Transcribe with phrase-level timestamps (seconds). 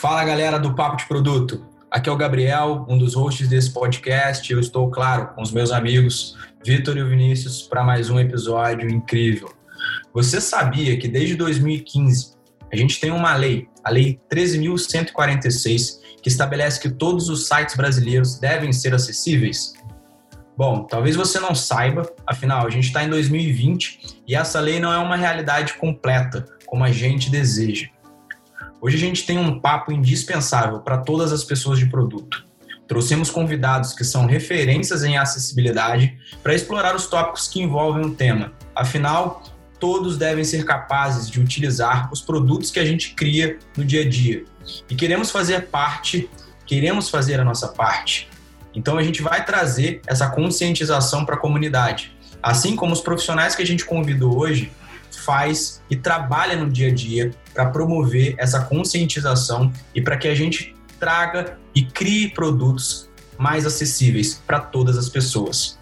[0.00, 1.66] Fala galera do Papo de Produto.
[1.90, 4.52] Aqui é o Gabriel, um dos hosts desse podcast.
[4.52, 8.88] Eu estou, claro, com os meus amigos Vitor e o Vinícius para mais um episódio
[8.88, 9.52] incrível.
[10.14, 12.36] Você sabia que desde 2015
[12.72, 18.38] a gente tem uma lei, a Lei 13.146, que estabelece que todos os sites brasileiros
[18.38, 19.72] devem ser acessíveis?
[20.56, 24.92] Bom, talvez você não saiba, afinal, a gente está em 2020 e essa lei não
[24.92, 27.88] é uma realidade completa, como a gente deseja.
[28.80, 32.46] Hoje a gente tem um papo indispensável para todas as pessoas de produto.
[32.86, 38.52] Trouxemos convidados que são referências em acessibilidade para explorar os tópicos que envolvem o tema.
[38.76, 39.42] Afinal,
[39.80, 44.08] todos devem ser capazes de utilizar os produtos que a gente cria no dia a
[44.08, 44.44] dia.
[44.88, 46.30] E queremos fazer parte,
[46.64, 48.28] queremos fazer a nossa parte.
[48.72, 52.16] Então a gente vai trazer essa conscientização para a comunidade.
[52.40, 54.70] Assim como os profissionais que a gente convidou hoje
[55.28, 60.34] faz e trabalha no dia a dia para promover essa conscientização e para que a
[60.34, 65.77] gente traga e crie produtos mais acessíveis para todas as pessoas.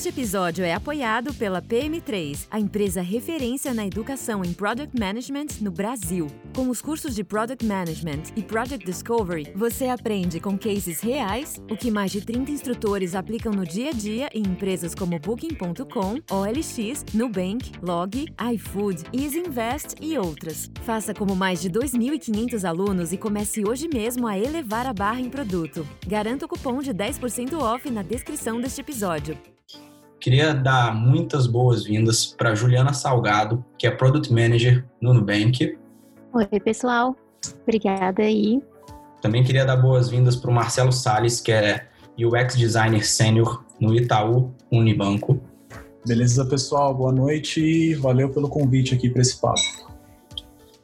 [0.00, 5.70] Este episódio é apoiado pela PM3, a empresa referência na educação em Product Management no
[5.70, 6.26] Brasil.
[6.56, 11.76] Com os cursos de Product Management e Project Discovery, você aprende com cases reais o
[11.76, 17.04] que mais de 30 instrutores aplicam no dia a dia em empresas como Booking.com, OLX,
[17.12, 20.70] Nubank, Log, iFood, EasyInvest e outras.
[20.82, 25.28] Faça como mais de 2.500 alunos e comece hoje mesmo a elevar a barra em
[25.28, 25.86] produto.
[26.06, 29.36] Garanta o cupom de 10% off na descrição deste episódio.
[30.20, 35.78] Queria dar muitas boas-vindas para Juliana Salgado, que é Product Manager no Nubank.
[36.34, 37.16] Oi, pessoal.
[37.62, 38.62] Obrigada aí.
[39.22, 44.54] Também queria dar boas-vindas para o Marcelo Sales, que é UX Designer Sênior no Itaú
[44.70, 45.40] Unibanco.
[46.06, 46.94] Beleza, pessoal?
[46.94, 49.60] Boa noite e valeu pelo convite aqui para esse papo.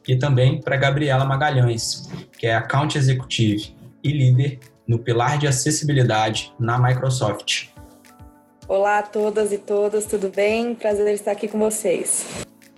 [0.07, 2.09] E também para Gabriela Magalhães,
[2.39, 7.76] que é Account Executive e líder no pilar de acessibilidade na Microsoft.
[8.69, 10.75] Olá a todas e todas, tudo bem?
[10.75, 12.25] Prazer estar aqui com vocês.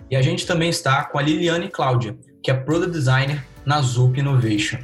[0.08, 4.16] E a gente também está com a Liliane Cláudia, que é Product Designer na Zup
[4.16, 4.78] Innovation.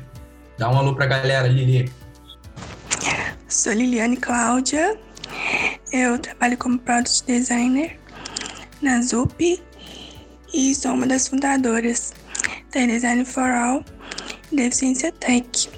[0.58, 1.92] Dá um alô para a galera, Lili.
[3.46, 4.98] Sou Liliane Cláudia,
[5.92, 8.00] eu trabalho como Product Designer
[8.82, 9.62] na Zup
[10.52, 12.12] e sou uma das fundadoras
[12.74, 13.84] da Design for All
[14.50, 15.70] e Deficiência Tech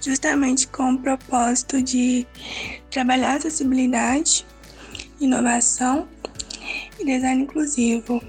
[0.00, 2.26] justamente com o propósito de
[2.90, 4.46] trabalhar acessibilidade,
[5.20, 6.08] inovação
[6.98, 8.22] e design inclusivo.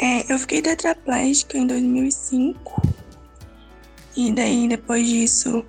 [0.00, 2.82] É, eu fiquei tetraplégica em 2005
[4.16, 5.64] e daí depois disso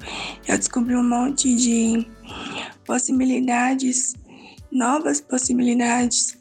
[0.47, 2.07] eu descobri um monte de
[2.85, 4.15] possibilidades,
[4.71, 6.37] novas possibilidades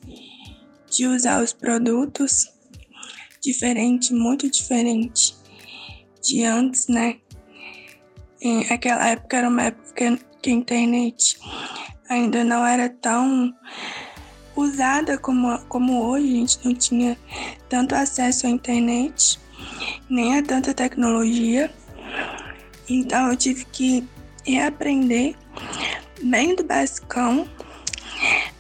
[0.91, 2.53] de usar os produtos
[3.41, 5.35] diferente, muito diferente
[6.23, 7.19] de antes, né?
[8.41, 11.39] em aquela época era uma época que a internet
[12.09, 13.55] ainda não era tão
[14.57, 17.19] usada como, como hoje, a gente não tinha
[17.69, 19.39] tanto acesso à internet,
[20.09, 21.71] nem a tanta tecnologia.
[22.89, 24.07] Então eu tive que
[24.45, 25.35] reaprender
[26.23, 27.49] bem do basicão,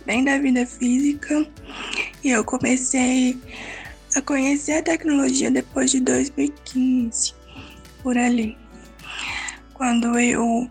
[0.06, 1.46] bem da vida física,
[2.22, 3.38] e eu comecei
[4.14, 7.34] a conhecer a tecnologia depois de 2015,
[8.02, 8.56] por ali
[9.80, 10.68] quando eu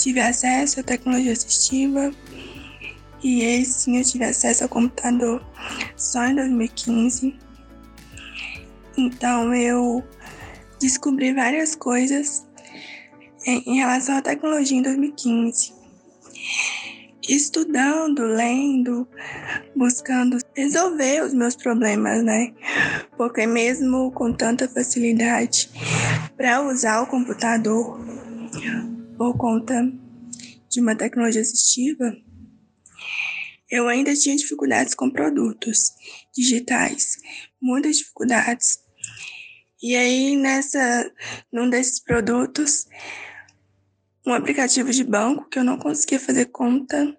[0.00, 2.12] tive acesso à tecnologia assistiva
[3.22, 5.44] e aí sim eu tive acesso ao computador
[5.96, 7.38] só em 2015.
[8.96, 10.02] Então eu
[10.80, 12.46] descobri várias coisas
[13.46, 15.72] em, relação à tecnologia em 2015.
[17.28, 19.06] Estudando, lendo,
[19.76, 22.52] buscando resolver os meus problemas, né?
[23.16, 25.70] Porque mesmo com tanta facilidade
[26.36, 28.00] para usar o computador,
[29.20, 29.86] por conta
[30.70, 32.16] de uma tecnologia assistiva,
[33.70, 35.92] eu ainda tinha dificuldades com produtos
[36.34, 37.18] digitais,
[37.60, 38.78] muitas dificuldades.
[39.82, 41.12] E aí, nessa,
[41.52, 42.86] num desses produtos,
[44.26, 47.14] um aplicativo de banco que eu não conseguia fazer conta.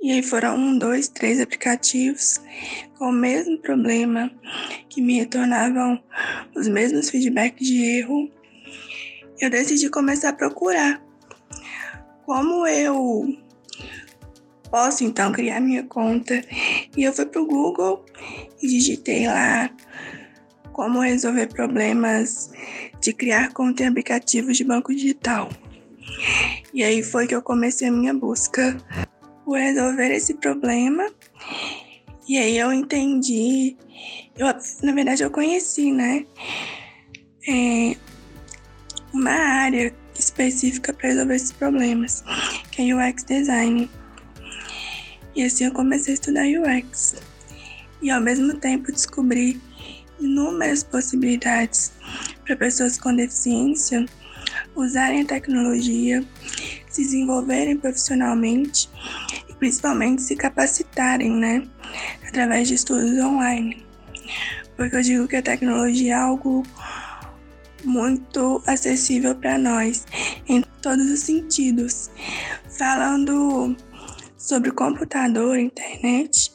[0.00, 2.40] E aí foram um, dois, três aplicativos
[2.96, 4.30] com o mesmo problema,
[4.88, 6.00] que me retornavam
[6.54, 8.38] os mesmos feedbacks de erro
[9.40, 11.00] eu decidi começar a procurar
[12.28, 13.26] como eu
[14.70, 16.44] posso então criar minha conta.
[16.94, 18.04] E eu fui pro Google
[18.62, 19.70] e digitei lá
[20.74, 22.50] como resolver problemas
[23.00, 25.48] de criar conta em aplicativos de banco digital.
[26.74, 28.76] E aí foi que eu comecei a minha busca
[29.42, 31.10] por resolver esse problema.
[32.28, 33.74] E aí eu entendi,
[34.36, 34.48] eu,
[34.82, 36.26] na verdade eu conheci, né?
[37.48, 37.96] É,
[39.14, 42.24] uma área específica para resolver esses problemas,
[42.70, 43.90] que é UX Design.
[45.34, 47.16] E assim eu comecei a estudar UX.
[48.00, 49.60] E ao mesmo tempo descobri
[50.20, 51.92] inúmeras possibilidades
[52.44, 54.04] para pessoas com deficiência
[54.74, 56.24] usarem a tecnologia,
[56.88, 58.88] se desenvolverem profissionalmente
[59.48, 61.66] e principalmente se capacitarem, né,
[62.26, 63.84] através de estudos online.
[64.76, 66.62] Porque eu digo que a tecnologia é algo
[67.84, 70.06] muito acessível para nós
[70.48, 72.10] em todos os sentidos.
[72.78, 73.76] Falando
[74.36, 76.52] sobre computador, internet,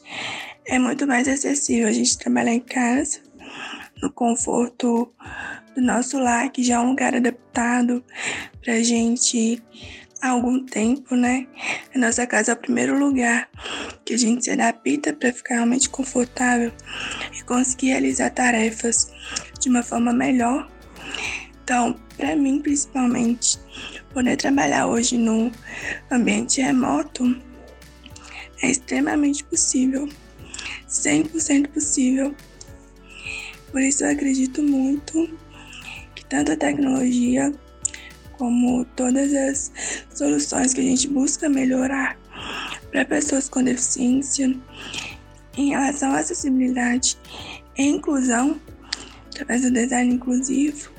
[0.66, 3.20] é muito mais acessível a gente trabalhar em casa,
[4.02, 5.12] no conforto
[5.74, 8.04] do nosso lar, que já é um lugar adaptado
[8.62, 9.62] para gente
[10.24, 11.46] há algum tempo, né?
[11.94, 13.48] A nossa casa é o primeiro lugar
[14.04, 16.72] que a gente se adapta para ficar realmente confortável
[17.38, 19.10] e conseguir realizar tarefas
[19.60, 20.73] de uma forma melhor.
[21.62, 23.58] Então, para mim, principalmente,
[24.12, 25.50] poder trabalhar hoje no
[26.10, 27.36] ambiente remoto
[28.62, 30.08] é extremamente possível,
[30.88, 32.34] 100% possível.
[33.70, 35.28] Por isso, eu acredito muito
[36.14, 37.52] que tanto a tecnologia
[38.38, 39.72] como todas as
[40.14, 42.18] soluções que a gente busca melhorar
[42.90, 44.54] para pessoas com deficiência
[45.56, 47.16] em relação à acessibilidade
[47.76, 48.60] e inclusão,
[49.26, 50.93] através do design inclusivo,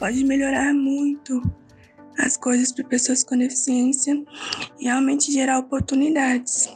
[0.00, 1.42] pode melhorar muito
[2.18, 4.24] as coisas para pessoas com deficiência
[4.80, 6.74] e realmente gerar oportunidades.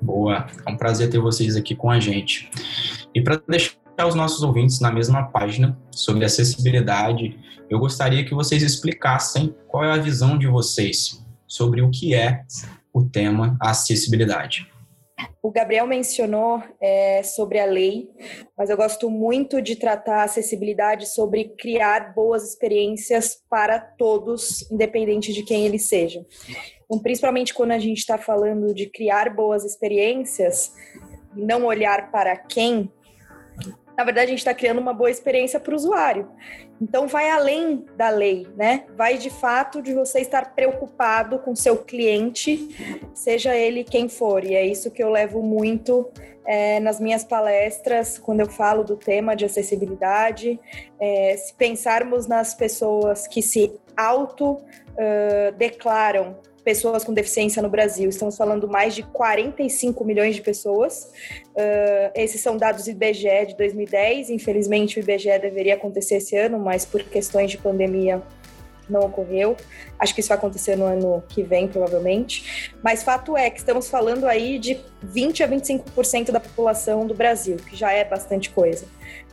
[0.00, 2.48] Boa, é um prazer ter vocês aqui com a gente.
[3.12, 3.76] E para deixar
[4.06, 7.36] os nossos ouvintes na mesma página sobre acessibilidade,
[7.68, 12.44] eu gostaria que vocês explicassem qual é a visão de vocês sobre o que é
[12.92, 14.71] o tema acessibilidade.
[15.42, 18.08] O Gabriel mencionou é, sobre a lei,
[18.56, 25.32] mas eu gosto muito de tratar a acessibilidade sobre criar boas experiências para todos, independente
[25.32, 26.24] de quem eles sejam.
[26.84, 30.72] Então, principalmente quando a gente está falando de criar boas experiências,
[31.34, 32.90] não olhar para quem,
[33.96, 36.28] na verdade, a gente está criando uma boa experiência para o usuário.
[36.82, 38.86] Então, vai além da lei, né?
[38.96, 42.58] Vai de fato de você estar preocupado com seu cliente,
[43.14, 44.42] seja ele quem for.
[44.42, 46.10] E é isso que eu levo muito
[46.44, 50.58] é, nas minhas palestras, quando eu falo do tema de acessibilidade.
[50.98, 58.08] É, se pensarmos nas pessoas que se auto-declaram uh, pessoas com deficiência no Brasil.
[58.08, 61.10] Estamos falando mais de 45 milhões de pessoas.
[61.54, 64.30] Uh, esses são dados do IBGE de 2010.
[64.30, 68.22] Infelizmente, o IBGE deveria acontecer esse ano, mas por questões de pandemia
[68.88, 69.56] não ocorreu.
[69.98, 72.72] Acho que isso vai acontecer no ano que vem, provavelmente.
[72.82, 77.56] Mas fato é que estamos falando aí de 20 a 25% da população do Brasil,
[77.56, 78.86] que já é bastante coisa.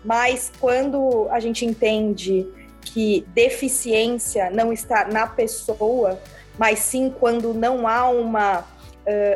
[0.03, 2.47] Mas quando a gente entende
[2.81, 6.19] que deficiência não está na pessoa,
[6.59, 8.65] mas sim quando não há uma uh,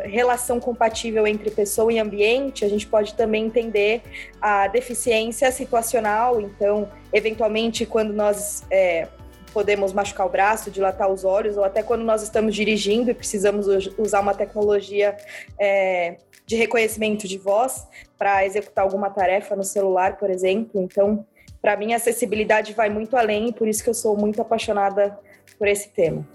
[0.04, 4.02] relação compatível entre pessoa e ambiente, a gente pode também entender
[4.38, 6.38] a deficiência situacional.
[6.38, 9.08] Então, eventualmente, quando nós é,
[9.54, 13.66] podemos machucar o braço, dilatar os olhos, ou até quando nós estamos dirigindo e precisamos
[13.96, 15.16] usar uma tecnologia
[15.58, 17.86] é, de reconhecimento de voz
[18.18, 20.82] para executar alguma tarefa no celular, por exemplo.
[20.82, 21.24] Então,
[21.62, 25.18] para mim, a acessibilidade vai muito além por isso que eu sou muito apaixonada
[25.58, 26.26] por esse tema.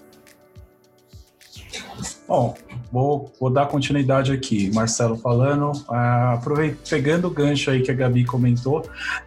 [2.27, 2.55] Bom,
[2.91, 4.71] vou, vou dar continuidade aqui.
[4.73, 8.83] Marcelo falando, uh, pegando o gancho aí que a Gabi comentou,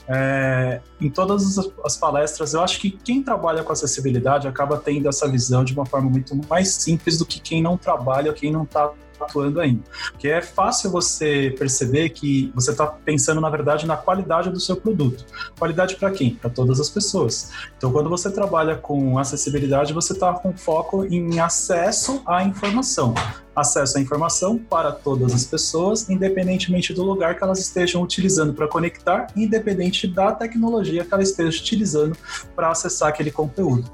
[0.09, 5.29] é, em todas as palestras, eu acho que quem trabalha com acessibilidade acaba tendo essa
[5.29, 8.93] visão de uma forma muito mais simples do que quem não trabalha, quem não está
[9.23, 9.83] atuando ainda.
[10.11, 14.77] Porque é fácil você perceber que você está pensando, na verdade, na qualidade do seu
[14.77, 15.25] produto.
[15.59, 16.35] Qualidade para quem?
[16.35, 17.51] Para todas as pessoas.
[17.77, 23.15] Então, quando você trabalha com acessibilidade, você está com foco em acesso à informação
[23.55, 28.67] acesso à informação para todas as pessoas, independentemente do lugar que elas estejam utilizando para
[28.67, 32.17] conectar, independente da tecnologia que ela esteja utilizando
[32.57, 33.91] para acessar aquele conteúdo.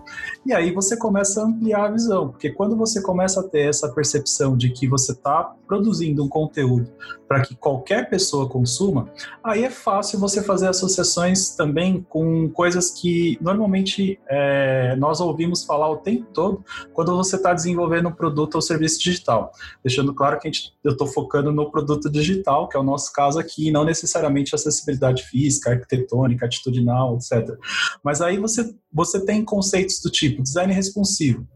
[0.47, 3.89] E aí você começa a ampliar a visão, porque quando você começa a ter essa
[3.89, 6.91] percepção de que você está produzindo um conteúdo
[7.27, 9.11] para que qualquer pessoa consuma,
[9.45, 15.91] aí é fácil você fazer associações também com coisas que normalmente é, nós ouvimos falar
[15.91, 19.48] o tempo todo quando você está desenvolvendo um produto ou serviço digital
[19.83, 23.39] deixando claro que gente, eu estou focando no produto digital, que é o nosso caso
[23.39, 27.57] aqui, e não necessariamente acessibilidade física, arquitetônica, atitudinal, etc.
[28.03, 31.47] Mas aí você, você tem conceitos do tipo design responsivo,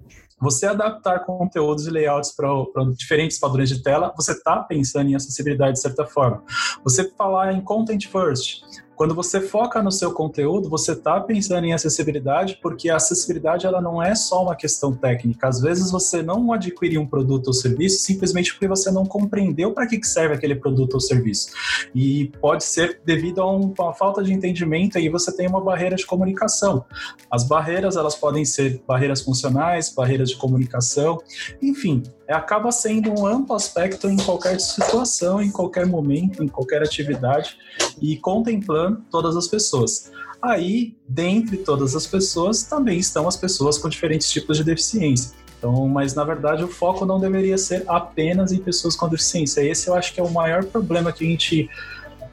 [0.42, 2.50] você adaptar conteúdos e layouts para
[2.96, 6.42] diferentes padrões de tela, você está pensando em acessibilidade de certa forma.
[6.82, 8.62] Você falar em content first,
[9.02, 13.80] quando você foca no seu conteúdo, você está pensando em acessibilidade, porque a acessibilidade ela
[13.80, 15.48] não é só uma questão técnica.
[15.48, 19.88] Às vezes você não adquire um produto ou serviço simplesmente porque você não compreendeu para
[19.88, 21.48] que serve aquele produto ou serviço.
[21.92, 26.06] E pode ser devido a uma falta de entendimento e você tem uma barreira de
[26.06, 26.84] comunicação.
[27.28, 31.20] As barreiras elas podem ser barreiras funcionais, barreiras de comunicação,
[31.60, 37.56] enfim, acaba sendo um amplo aspecto em qualquer situação, em qualquer momento, em qualquer atividade
[38.00, 40.10] e contemplando todas as pessoas.
[40.40, 45.32] Aí, dentre todas as pessoas, também estão as pessoas com diferentes tipos de deficiência.
[45.56, 49.60] Então, mas na verdade o foco não deveria ser apenas em pessoas com deficiência.
[49.60, 51.70] Esse eu acho que é o maior problema que a gente,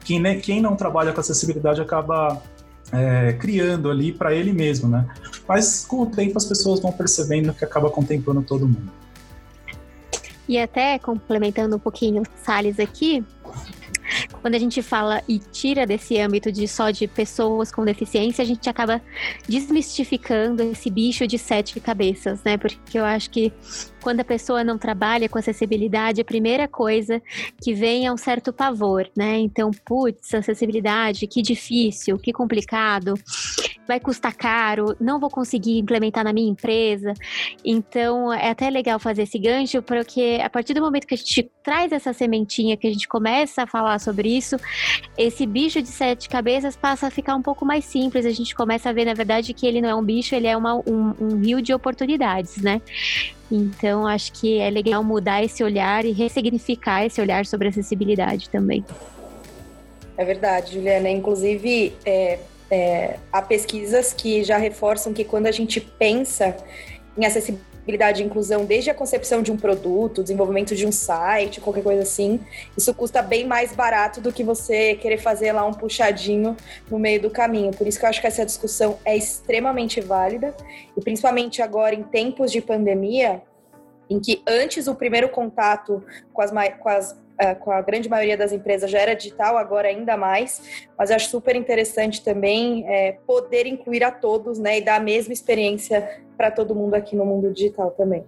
[0.04, 2.42] quem, quem não trabalha com acessibilidade acaba
[2.92, 5.06] é, criando ali para ele mesmo, né?
[5.46, 8.90] Mas com o tempo as pessoas vão percebendo que acaba contemplando todo mundo.
[10.50, 13.24] E até complementando um pouquinho Salles aqui,
[14.42, 18.44] quando a gente fala e tira desse âmbito de só de pessoas com deficiência, a
[18.44, 19.00] gente acaba
[19.48, 22.56] desmistificando esse bicho de sete cabeças, né?
[22.56, 23.52] Porque eu acho que
[24.02, 27.22] quando a pessoa não trabalha com acessibilidade, a primeira coisa
[27.62, 29.38] que vem é um certo pavor, né?
[29.38, 33.14] Então, putz, acessibilidade, que difícil, que complicado,
[33.86, 37.12] vai custar caro, não vou conseguir implementar na minha empresa.
[37.64, 41.50] Então, é até legal fazer esse gancho, porque a partir do momento que a gente
[41.62, 44.56] traz essa sementinha, que a gente começa a falar sobre isso,
[45.18, 48.24] esse bicho de sete cabeças passa a ficar um pouco mais simples.
[48.24, 50.56] A gente começa a ver, na verdade, que ele não é um bicho, ele é
[50.56, 52.80] uma, um, um rio de oportunidades, né?
[53.50, 58.84] Então, acho que é legal mudar esse olhar e ressignificar esse olhar sobre acessibilidade também.
[60.16, 61.08] É verdade, Juliana.
[61.08, 62.38] Inclusive, é,
[62.70, 66.56] é, há pesquisas que já reforçam que quando a gente pensa
[67.18, 71.82] em acessibilidade e inclusão, desde a concepção de um produto, desenvolvimento de um site, qualquer
[71.82, 72.40] coisa assim,
[72.76, 76.56] isso custa bem mais barato do que você querer fazer lá um puxadinho
[76.90, 77.70] no meio do caminho.
[77.72, 80.54] Por isso que eu acho que essa discussão é extremamente válida,
[80.96, 83.42] e principalmente agora em tempos de pandemia,
[84.08, 87.19] em que antes o primeiro contato com as, com as
[87.60, 91.56] com a grande maioria das empresas já era digital, agora ainda mais, mas acho super
[91.56, 96.74] interessante também é, poder incluir a todos, né, e dar a mesma experiência para todo
[96.74, 98.24] mundo aqui no mundo digital também.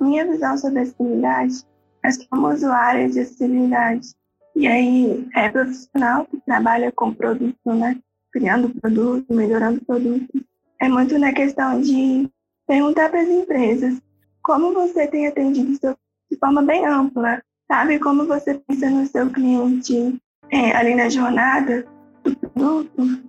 [0.00, 1.54] Minha visão sobre acessibilidade,
[2.02, 4.08] nós somos usuários de acessibilidade,
[4.56, 7.98] e aí é profissional que trabalha com produto, né,
[8.32, 10.44] criando produto, melhorando produto,
[10.80, 12.28] é muito na questão de
[12.66, 14.00] perguntar para as empresas
[14.42, 15.96] como você tem atendido
[16.30, 21.86] de forma bem ampla Sabe como você pensa no seu cliente é, ali na jornada
[22.22, 23.22] do produto?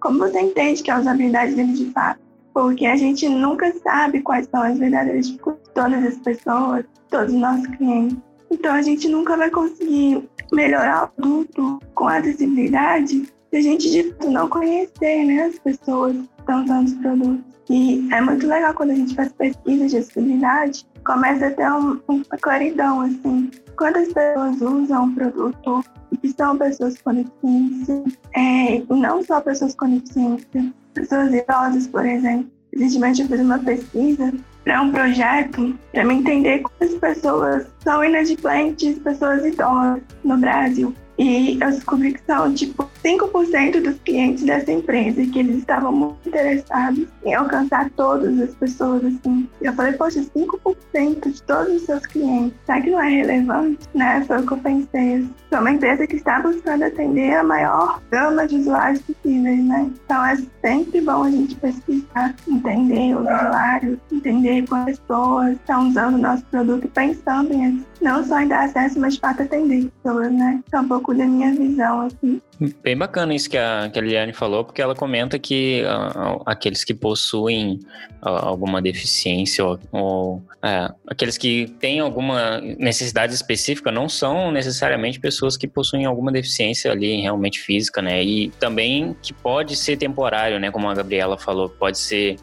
[0.00, 2.20] Como você entende que é a usabilidade dele de fato?
[2.52, 7.32] Porque a gente nunca sabe quais são as verdadeiras dificuldades de todas as pessoas, todos
[7.32, 8.18] os nossos clientes.
[8.50, 14.10] Então a gente nunca vai conseguir melhorar o produto com acessibilidade se a gente de
[14.10, 17.56] fato não conhecer né, as pessoas que estão usando os produtos.
[17.68, 22.00] E é muito legal quando a gente faz pesquisa de acessibilidade, começa a ter um,
[22.08, 28.76] uma claridão, assim, quantas pessoas usam o produto e que são pessoas com deficiência, é,
[28.76, 32.50] e não só pessoas com deficiência, pessoas idosas, por exemplo.
[32.72, 34.32] Recentemente eu fiz uma pesquisa
[34.64, 40.94] para um projeto para me entender quantas pessoas são inadimplentes, pessoas idosas no Brasil.
[41.18, 46.28] E eu descobri que são, tipo, 5% dos clientes dessa empresa que eles estavam muito
[46.28, 49.48] interessados em alcançar todas as pessoas, assim.
[49.62, 53.86] Eu falei, poxa, 5% de todos os seus clientes, será que não é relevante?
[53.94, 54.24] Né?
[54.26, 55.26] Foi o que eu pensei.
[55.50, 59.90] É uma empresa que está buscando atender a maior gama de usuários possíveis, né?
[60.04, 66.16] Então é sempre bom a gente pesquisar, entender os usuários, entender quantas pessoas estão usando
[66.16, 70.30] o nosso produto pensando em não só em dar acesso, mas de fato atender pessoas,
[70.32, 70.60] né?
[70.66, 72.40] Então, da minha visão, assim.
[72.82, 76.84] Bem bacana isso que a, que a Liliane falou, porque ela comenta que uh, aqueles
[76.84, 77.80] que possuem
[78.22, 85.20] uh, alguma deficiência ou, ou uh, aqueles que têm alguma necessidade específica não são necessariamente
[85.20, 88.24] pessoas que possuem alguma deficiência ali realmente física, né?
[88.24, 90.70] E também que pode ser temporário, né?
[90.70, 92.36] Como a Gabriela falou, pode ser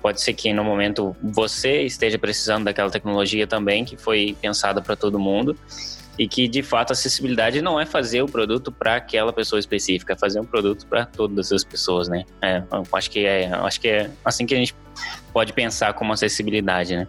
[0.00, 4.96] pode ser que no momento você esteja precisando daquela tecnologia também que foi pensada para
[4.96, 5.54] todo mundo
[6.20, 10.12] e que de fato a acessibilidade não é fazer o produto para aquela pessoa específica,
[10.12, 12.26] é fazer um produto para todas as pessoas, né?
[12.42, 12.62] É,
[12.92, 14.76] acho que é, acho que é assim que a gente
[15.32, 17.08] pode pensar como acessibilidade, né?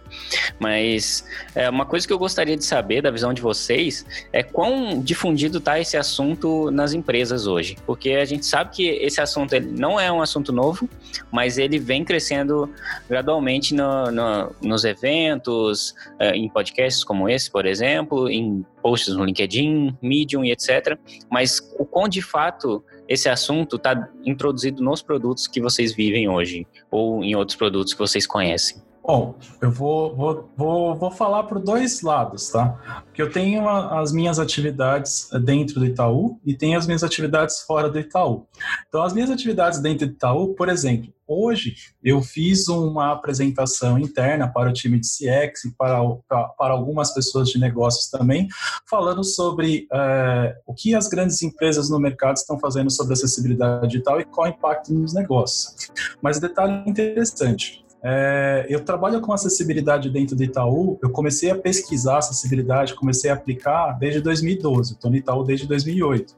[0.58, 1.24] Mas
[1.54, 5.58] é, uma coisa que eu gostaria de saber da visão de vocês é quão difundido
[5.58, 9.98] está esse assunto nas empresas hoje, porque a gente sabe que esse assunto ele não
[9.98, 10.88] é um assunto novo,
[11.30, 12.70] mas ele vem crescendo
[13.08, 19.24] gradualmente no, no, nos eventos, é, em podcasts como esse, por exemplo, em posts no
[19.24, 20.98] LinkedIn, Medium e etc.
[21.30, 26.66] Mas o quão de fato esse assunto está introduzido nos produtos que vocês vivem hoje
[26.90, 28.82] ou em outros produtos que vocês conhecem?
[29.04, 33.02] Bom, eu vou, vou, vou, vou falar por dois lados, tá?
[33.04, 37.62] Porque eu tenho a, as minhas atividades dentro do Itaú e tenho as minhas atividades
[37.62, 38.46] fora do Itaú.
[38.88, 44.46] Então, as minhas atividades dentro do Itaú, por exemplo, hoje eu fiz uma apresentação interna
[44.46, 48.46] para o time de CX e para, para, para algumas pessoas de negócios também,
[48.88, 54.20] falando sobre é, o que as grandes empresas no mercado estão fazendo sobre acessibilidade digital
[54.20, 55.90] e qual o impacto nos negócios.
[56.20, 60.98] Mas detalhe interessante, é, eu trabalho com acessibilidade dentro do Itaú.
[61.00, 64.94] Eu comecei a pesquisar acessibilidade, comecei a aplicar desde 2012.
[64.94, 66.34] Estou no Itaú desde 2008.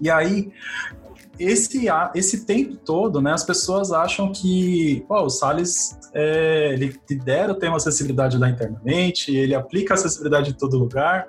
[0.00, 0.50] E aí,
[1.38, 7.52] esse, esse tempo todo, né, as pessoas acham que pô, o Salles é, ele lidera
[7.52, 11.28] o tema acessibilidade lá internamente, ele aplica acessibilidade em todo lugar.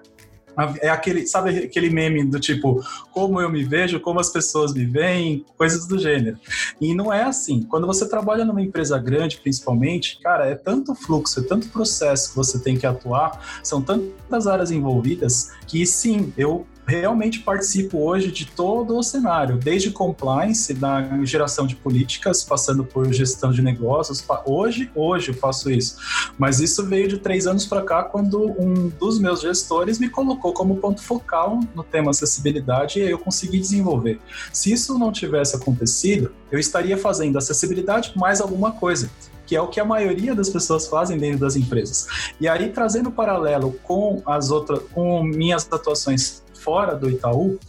[0.81, 2.81] É aquele, sabe aquele meme do tipo,
[3.12, 6.38] como eu me vejo, como as pessoas me veem, coisas do gênero.
[6.79, 7.63] E não é assim.
[7.63, 12.35] Quando você trabalha numa empresa grande, principalmente, cara, é tanto fluxo, é tanto processo que
[12.35, 18.46] você tem que atuar, são tantas áreas envolvidas que sim, eu realmente participo hoje de
[18.46, 24.24] todo o cenário, desde compliance, da geração de políticas, passando por gestão de negócios.
[24.46, 25.98] Hoje, hoje eu faço isso.
[26.38, 30.54] Mas isso veio de três anos para cá, quando um dos meus gestores me colocou
[30.54, 34.20] como ponto focal no tema acessibilidade e eu consegui desenvolver.
[34.54, 39.10] Se isso não tivesse acontecido, eu estaria fazendo acessibilidade mais alguma coisa
[39.46, 42.08] que é o que a maioria das pessoas fazem dentro das empresas.
[42.42, 47.60] E aí, trazendo paralelo com as outras, com minhas atuações fora do Itaú,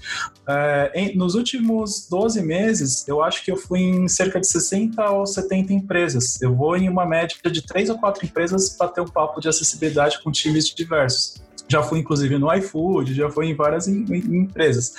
[0.48, 5.10] é, em, nos últimos 12 meses, eu acho que eu fui em cerca de 60
[5.10, 6.40] ou 70 empresas.
[6.40, 9.48] Eu vou em uma média de 3 ou 4 empresas para ter um papo de
[9.48, 11.45] acessibilidade com times diversos.
[11.68, 14.94] Já fui, inclusive, no iFood, já fui em várias em, em empresas.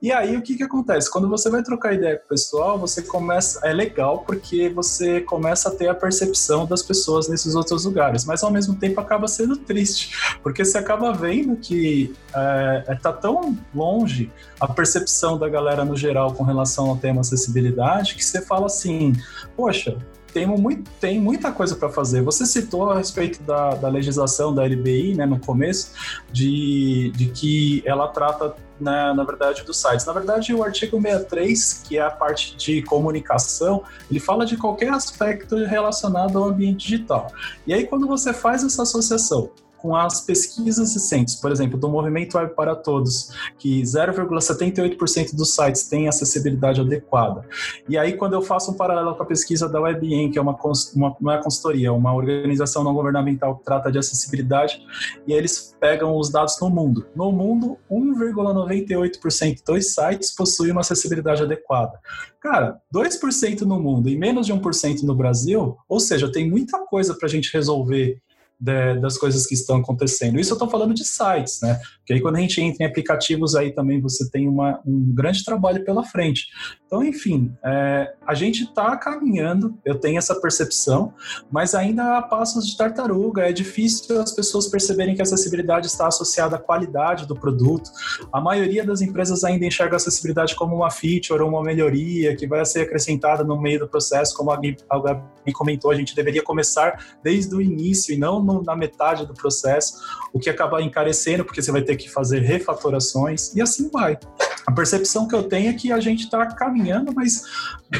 [0.00, 1.10] E aí, o que que acontece?
[1.10, 3.60] Quando você vai trocar ideia com o pessoal, você começa...
[3.64, 8.42] É legal porque você começa a ter a percepção das pessoas nesses outros lugares, mas
[8.42, 10.10] ao mesmo tempo acaba sendo triste,
[10.42, 15.96] porque você acaba vendo que é, é tá tão longe a percepção da galera no
[15.96, 19.12] geral com relação ao tema acessibilidade que você fala assim,
[19.56, 19.96] poxa,
[20.32, 22.22] tem, muito, tem muita coisa para fazer.
[22.22, 25.92] Você citou a respeito da, da legislação da LBI, né, no começo,
[26.32, 30.06] de, de que ela trata, né, na verdade, dos sites.
[30.06, 34.90] Na verdade, o artigo 63, que é a parte de comunicação, ele fala de qualquer
[34.90, 37.30] aspecto relacionado ao ambiente digital.
[37.66, 39.50] E aí, quando você faz essa associação
[39.82, 45.88] com as pesquisas recentes, por exemplo, do Movimento Web para Todos, que 0,78% dos sites
[45.88, 47.44] têm acessibilidade adequada.
[47.88, 50.56] E aí, quando eu faço um paralelo com a pesquisa da WebEn, que é uma,
[50.94, 54.80] uma, não é consultoria, é uma organização não governamental que trata de acessibilidade,
[55.26, 57.04] e eles pegam os dados no mundo.
[57.16, 61.98] No mundo, 1,98% dos sites possuem uma acessibilidade adequada.
[62.40, 67.14] Cara, 2% no mundo e menos de 1% no Brasil, ou seja, tem muita coisa
[67.14, 68.20] para a gente resolver
[68.62, 70.38] de, das coisas que estão acontecendo.
[70.38, 71.80] Isso eu estou falando de sites, né?
[71.98, 75.44] Porque aí quando a gente entra em aplicativos, aí também você tem uma, um grande
[75.44, 76.46] trabalho pela frente.
[76.86, 81.12] Então, enfim, é, a gente está caminhando, eu tenho essa percepção,
[81.50, 83.42] mas ainda há passos de tartaruga.
[83.42, 87.90] É difícil as pessoas perceberem que a acessibilidade está associada à qualidade do produto.
[88.32, 92.46] A maioria das empresas ainda enxerga a acessibilidade como uma feature ou uma melhoria que
[92.46, 97.18] vai ser acrescentada no meio do processo, como a Gabi comentou, a gente deveria começar
[97.24, 99.94] desde o início e não no no, na metade do processo,
[100.32, 104.18] o que acaba encarecendo, porque você vai ter que fazer refatorações, e assim vai.
[104.66, 107.42] A percepção que eu tenho é que a gente está caminhando, mas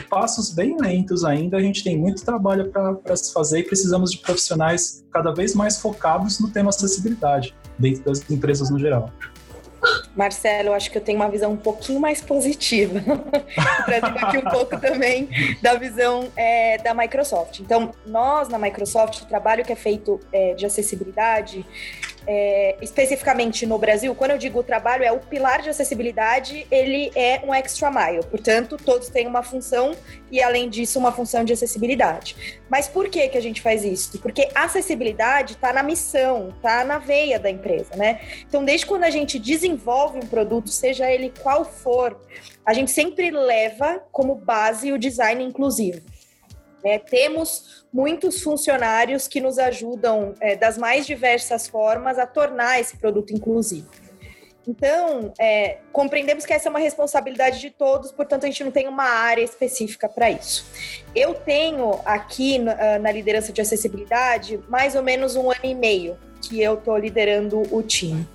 [0.08, 1.56] passos bem lentos ainda.
[1.56, 5.78] A gente tem muito trabalho para se fazer e precisamos de profissionais cada vez mais
[5.78, 9.10] focados no tema acessibilidade, dentro das empresas no geral.
[10.14, 13.00] Marcelo, eu acho que eu tenho uma visão um pouquinho mais positiva,
[13.84, 15.28] trazendo aqui um pouco também
[15.60, 17.60] da visão é, da Microsoft.
[17.60, 21.66] Então, nós na Microsoft, o trabalho que é feito é, de acessibilidade,
[22.26, 27.10] é, especificamente no Brasil, quando eu digo o trabalho, é o pilar de acessibilidade, ele
[27.14, 29.94] é um extra mile, portanto, todos têm uma função
[30.30, 32.62] e, além disso, uma função de acessibilidade.
[32.70, 34.18] Mas por que, que a gente faz isso?
[34.18, 38.20] Porque acessibilidade está na missão, está na veia da empresa, né?
[38.48, 42.18] Então, desde quando a gente desenvolve um produto, seja ele qual for,
[42.64, 46.00] a gente sempre leva como base o design inclusivo.
[46.84, 52.96] É, temos muitos funcionários que nos ajudam é, das mais diversas formas a tornar esse
[52.96, 53.88] produto inclusivo.
[54.66, 58.86] Então, é, compreendemos que essa é uma responsabilidade de todos, portanto, a gente não tem
[58.86, 60.64] uma área específica para isso.
[61.14, 66.16] Eu tenho aqui na, na, liderança de acessibilidade mais ou menos um ano e meio
[66.40, 68.26] que eu estou liderando o time.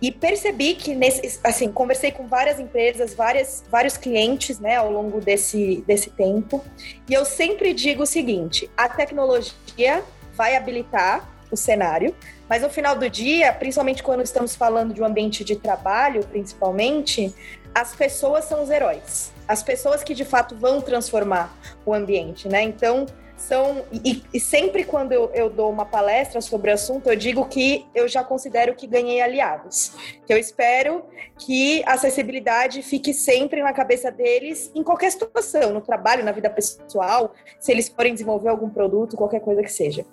[0.00, 5.20] E percebi que, nesse, assim, conversei com várias empresas, várias, vários clientes, né, ao longo
[5.20, 6.64] desse, desse tempo,
[7.08, 12.14] e eu sempre digo o seguinte: a tecnologia vai habilitar o cenário,
[12.48, 17.34] mas no final do dia, principalmente quando estamos falando de um ambiente de trabalho, principalmente,
[17.74, 19.32] as pessoas são os heróis.
[19.48, 22.62] As pessoas que de fato vão transformar o ambiente, né?
[22.62, 23.06] Então,
[23.38, 23.84] são.
[23.92, 27.86] E, e sempre quando eu, eu, dou uma palestra sobre o assunto, eu digo que
[27.94, 29.92] eu já considero que ganhei aliados.
[30.26, 31.04] Que eu espero
[31.38, 36.50] que a acessibilidade fique sempre na cabeça deles em qualquer situação, no trabalho, na vida
[36.50, 40.04] pessoal, se eles forem desenvolver algum produto, qualquer coisa que seja.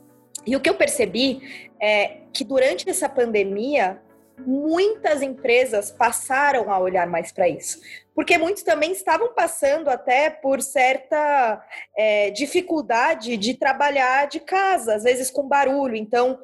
[0.46, 4.00] E o que eu percebi é que durante essa pandemia,
[4.38, 7.80] muitas empresas passaram a olhar mais para isso.
[8.14, 11.62] Porque muitos também estavam passando até por certa
[11.96, 15.96] é, dificuldade de trabalhar de casa, às vezes com barulho.
[15.96, 16.40] Então,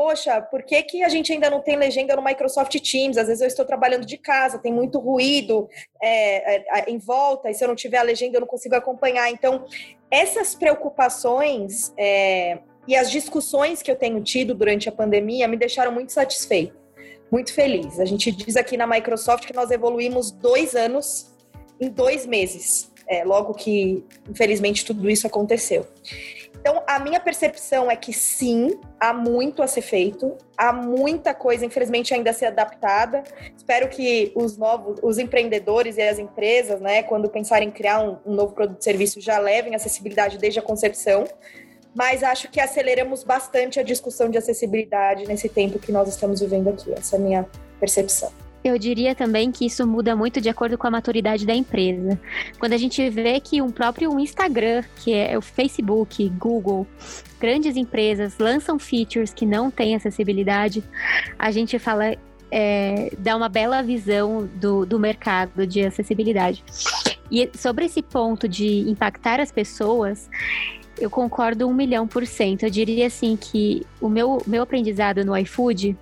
[0.00, 3.18] poxa, por que, que a gente ainda não tem legenda no Microsoft Teams?
[3.18, 5.68] Às vezes eu estou trabalhando de casa, tem muito ruído
[6.02, 9.30] é, é, em volta, e se eu não tiver a legenda eu não consigo acompanhar.
[9.30, 9.66] Então,
[10.10, 15.92] essas preocupações é, e as discussões que eu tenho tido durante a pandemia me deixaram
[15.92, 16.74] muito satisfeita,
[17.30, 18.00] muito feliz.
[18.00, 21.30] A gente diz aqui na Microsoft que nós evoluímos dois anos
[21.80, 25.86] em dois meses, é, logo que, infelizmente, tudo isso aconteceu.
[26.60, 31.64] Então, a minha percepção é que sim, há muito a ser feito, há muita coisa,
[31.64, 33.24] infelizmente, ainda a ser adaptada.
[33.56, 38.18] Espero que os novos, os empreendedores e as empresas, né, quando pensarem em criar um,
[38.26, 41.24] um novo produto e serviço, já levem acessibilidade desde a concepção
[41.94, 46.68] mas acho que aceleramos bastante a discussão de acessibilidade nesse tempo que nós estamos vivendo
[46.68, 46.92] aqui.
[46.92, 47.46] Essa é a minha
[47.78, 48.32] percepção.
[48.62, 52.20] Eu diria também que isso muda muito de acordo com a maturidade da empresa.
[52.58, 56.86] Quando a gente vê que um próprio Instagram, que é o Facebook, Google,
[57.40, 60.84] grandes empresas lançam features que não têm acessibilidade,
[61.38, 62.14] a gente fala,
[62.50, 66.62] é, dá uma bela visão do, do mercado de acessibilidade.
[67.30, 70.28] E sobre esse ponto de impactar as pessoas,
[71.00, 72.64] eu concordo um milhão por cento.
[72.64, 75.96] Eu diria assim que o meu, meu aprendizado no iFood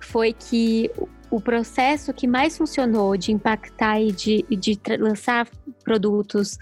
[0.00, 0.90] foi que
[1.30, 5.48] o processo que mais funcionou de impactar e de, de lançar
[5.84, 6.58] produtos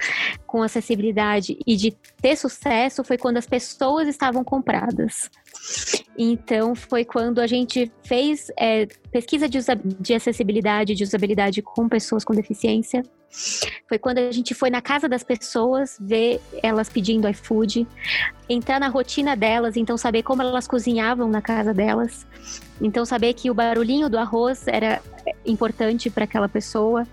[0.47, 5.31] com acessibilidade e de ter sucesso foi quando as pessoas estavam compradas.
[6.17, 9.59] Então, foi quando a gente fez é, pesquisa de,
[10.01, 13.03] de acessibilidade, de usabilidade com pessoas com deficiência.
[13.89, 17.87] Foi quando a gente foi na casa das pessoas, ver elas pedindo iFood,
[18.47, 22.27] entrar na rotina delas, então saber como elas cozinhavam na casa delas.
[22.81, 25.01] Então, saber que o barulhinho do arroz era
[25.45, 27.07] importante para aquela pessoa.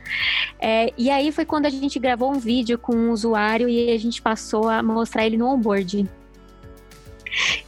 [0.60, 3.98] É, e aí foi quando a gente gravou um vídeo com um usuário e a
[3.98, 6.08] gente passou a mostrar ele no onboard.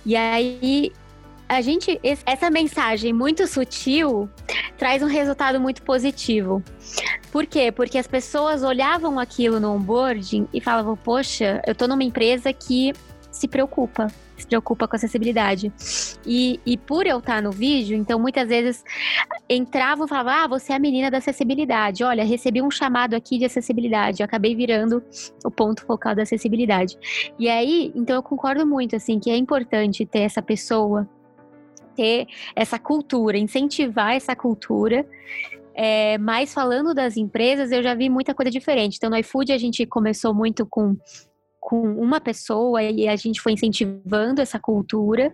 [0.06, 0.92] E aí
[1.48, 4.30] a gente essa mensagem muito sutil
[4.78, 6.64] traz um resultado muito positivo.
[7.32, 7.72] Por quê?
[7.72, 12.94] Porque as pessoas olhavam aquilo no onboarding e falavam: "Poxa, eu tô numa empresa que
[13.32, 14.08] se preocupa,
[14.42, 15.72] se preocupa com acessibilidade.
[16.26, 18.84] E, e por eu estar no vídeo, então muitas vezes
[19.50, 22.04] entravam e falavam: Ah, você é a menina da acessibilidade.
[22.04, 24.22] Olha, recebi um chamado aqui de acessibilidade.
[24.22, 25.04] Eu acabei virando
[25.44, 26.98] o ponto focal da acessibilidade.
[27.40, 31.08] E aí, então eu concordo muito, assim, que é importante ter essa pessoa,
[31.96, 35.06] ter essa cultura, incentivar essa cultura.
[35.74, 38.98] É, mas falando das empresas, eu já vi muita coisa diferente.
[38.98, 40.98] Então, no iFood, a gente começou muito com
[41.62, 45.32] com uma pessoa e a gente foi incentivando essa cultura.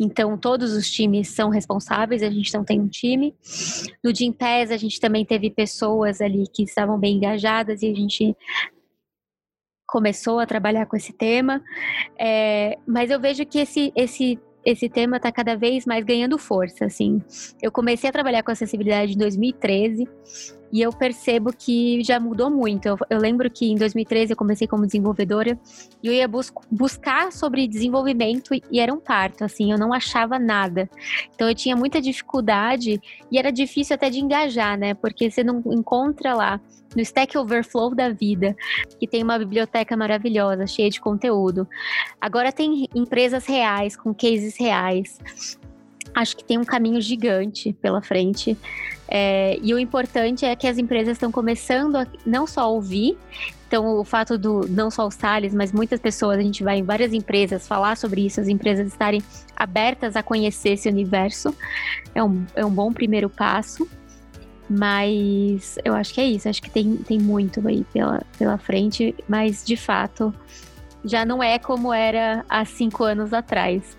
[0.00, 3.36] Então, todos os times são responsáveis, a gente não tem um time.
[4.02, 8.34] No Gimpass, a gente também teve pessoas ali que estavam bem engajadas e a gente
[9.86, 11.62] começou a trabalhar com esse tema.
[12.18, 16.86] É, mas eu vejo que esse, esse esse tema está cada vez mais ganhando força,
[16.86, 17.22] assim.
[17.62, 20.08] Eu comecei a trabalhar com acessibilidade em 2013
[20.72, 22.86] e eu percebo que já mudou muito.
[22.86, 25.58] Eu, eu, lembro que em 2013 eu comecei como desenvolvedora
[26.02, 30.38] e eu ia bus buscar sobre desenvolvimento e era um parto, assim, eu não achava
[30.38, 30.88] nada.
[31.34, 33.00] Então eu tinha muita dificuldade
[33.30, 34.94] e era difícil até de engajar, né?
[34.94, 36.60] Porque você não encontra lá
[36.94, 38.56] no Stack Overflow da vida,
[38.98, 41.68] que tem uma biblioteca maravilhosa, cheia de conteúdo.
[42.20, 45.18] Agora tem empresas reais, com cases reais.
[46.16, 48.56] Acho que tem um caminho gigante pela frente.
[49.06, 53.18] É, e o importante é que as empresas estão começando a não só ouvir,
[53.68, 56.82] então o fato do não só os Salles, mas muitas pessoas, a gente vai em
[56.82, 59.22] várias empresas falar sobre isso, as empresas estarem
[59.54, 61.54] abertas a conhecer esse universo,
[62.14, 63.86] é um, é um bom primeiro passo.
[64.68, 69.14] Mas eu acho que é isso, acho que tem, tem muito aí pela, pela frente,
[69.28, 70.34] mas de fato
[71.04, 73.96] já não é como era há cinco anos atrás.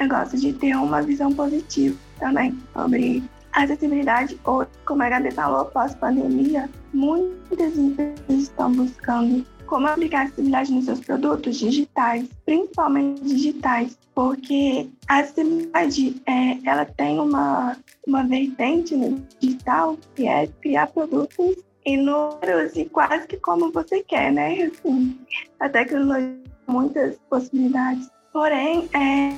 [0.00, 4.40] Eu gosto de ter uma visão positiva também sobre acessibilidade.
[4.44, 11.00] Ou, como a Gabi falou, pós-pandemia, muitas empresas estão buscando como aplicar acessibilidade nos seus
[11.00, 19.98] produtos digitais, principalmente digitais, porque a acessibilidade é, ela tem uma, uma vertente no digital
[20.16, 24.62] que é criar produtos inúmeros e quase que como você quer, né?
[24.62, 25.18] Assim,
[25.60, 28.10] a tecnologia tem muitas possibilidades.
[28.32, 29.34] Porém, é,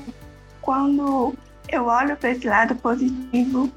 [0.63, 1.35] quando
[1.69, 3.71] eu olho para esse lado positivo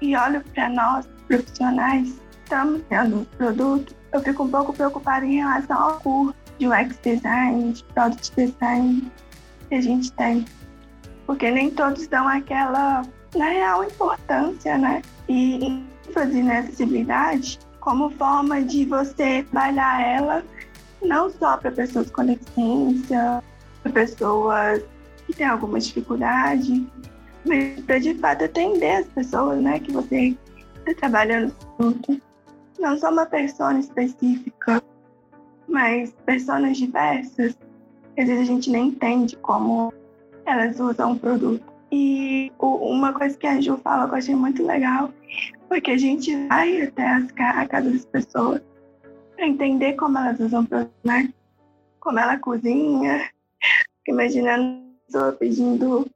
[0.00, 5.78] e olho para nós, profissionais, estamos tendo produto, eu fico um pouco preocupada em relação
[5.78, 9.12] ao curso de UX design, de product design
[9.68, 10.44] que a gente tem.
[11.26, 13.02] Porque nem todos dão aquela,
[13.36, 15.02] na real, importância, né?
[15.28, 20.44] E ênfase na acessibilidade como forma de você trabalhar ela
[21.02, 23.42] não só para pessoas com deficiência,
[23.82, 24.82] para pessoas
[25.30, 26.86] que têm alguma dificuldade,
[27.46, 30.36] mas para de fato atender as pessoas né, que você
[30.78, 32.20] está trabalhando junto.
[32.78, 34.82] Não só uma persona específica,
[35.68, 37.56] mas pessoas diversas,
[38.18, 39.92] às vezes a gente nem entende como
[40.44, 41.64] elas usam o produto.
[41.92, 45.12] E uma coisa que a Ju fala que eu achei muito legal
[45.68, 48.60] foi que a gente vai até as, a casa das pessoas
[49.36, 51.32] para entender como elas usam o produto, né?
[51.98, 53.28] Como ela cozinha.
[54.08, 56.08] Imaginando pessoa pedindo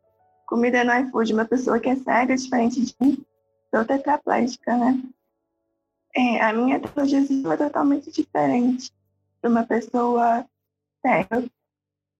[0.47, 3.25] comida no iFood, uma pessoa que é cega, diferente de mim,
[3.75, 5.03] sou tetraplégica, né?
[6.15, 7.21] É, a minha tecnologia
[7.53, 8.93] é totalmente diferente
[9.43, 10.47] de uma pessoa
[11.05, 11.45] cega.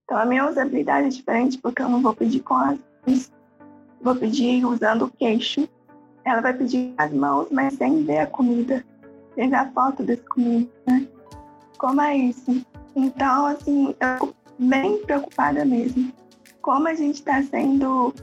[0.05, 3.33] Então, a minha usabilidade é diferente porque eu não vou pedir com as mãos,
[4.01, 5.69] vou pedir usando o queixo.
[6.25, 8.85] Ela vai pedir com as mãos, mas sem ver a comida,
[9.37, 11.07] sem ver a foto dessa comida, né?
[11.79, 12.67] Como é isso?
[12.97, 16.13] Então, assim, eu fico bem preocupada mesmo
[16.65, 18.15] como a gente está sendo,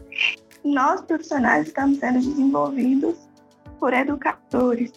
[0.65, 3.15] nós profissionais estamos sendo desenvolvidos
[3.79, 4.91] por educadores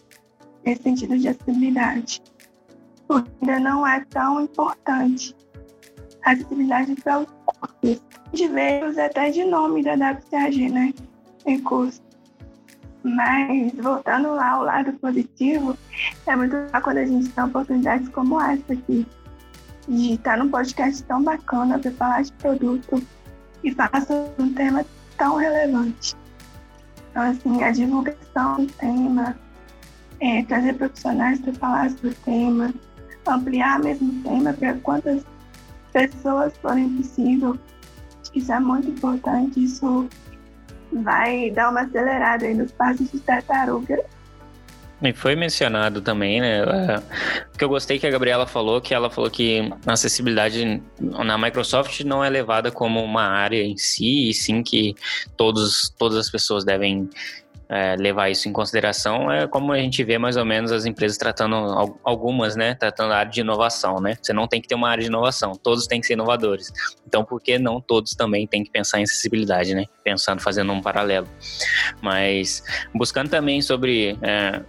[0.64, 2.22] nesse sentido de acessibilidade.
[3.06, 5.36] Porque ainda não é tão importante
[6.24, 8.02] a acessibilidade para os cursos.
[8.32, 10.94] Gente vê até de nome da WCAG, né?
[11.44, 12.02] Em curso.
[13.02, 15.76] Mas, voltando lá ao lado positivo,
[16.26, 19.06] é muito legal quando a gente tem oportunidades como essa aqui,
[19.86, 23.02] de estar num podcast tão bacana para falar de produto,
[23.64, 24.84] e faça um tema
[25.16, 26.14] tão relevante.
[27.10, 29.36] Então, assim, a divulgação do tema,
[30.20, 32.74] é, trazer profissionais para falar sobre o tema,
[33.26, 35.24] ampliar mesmo o tema para quantas
[35.92, 37.58] pessoas forem possível.
[38.34, 40.08] Isso é muito importante, isso
[40.92, 44.04] vai dar uma acelerada aí nos passos de tartaruga
[45.08, 46.62] e foi mencionado também, né?
[46.62, 47.02] É,
[47.56, 52.00] que eu gostei que a Gabriela falou, que ela falou que a acessibilidade na Microsoft
[52.00, 54.94] não é levada como uma área em si, e sim que
[55.36, 57.08] todos, todas as pessoas devem
[57.68, 61.16] é, levar isso em consideração é como a gente vê mais ou menos as empresas
[61.16, 61.56] tratando
[62.02, 64.16] algumas, né, tratando a área de inovação, né?
[64.20, 66.72] Você não tem que ter uma área de inovação, todos têm que ser inovadores.
[67.06, 69.86] Então, por que não todos também têm que pensar em acessibilidade, né?
[70.02, 71.28] Pensando, fazendo um paralelo.
[72.02, 72.62] Mas
[72.94, 74.60] buscando também sobre é,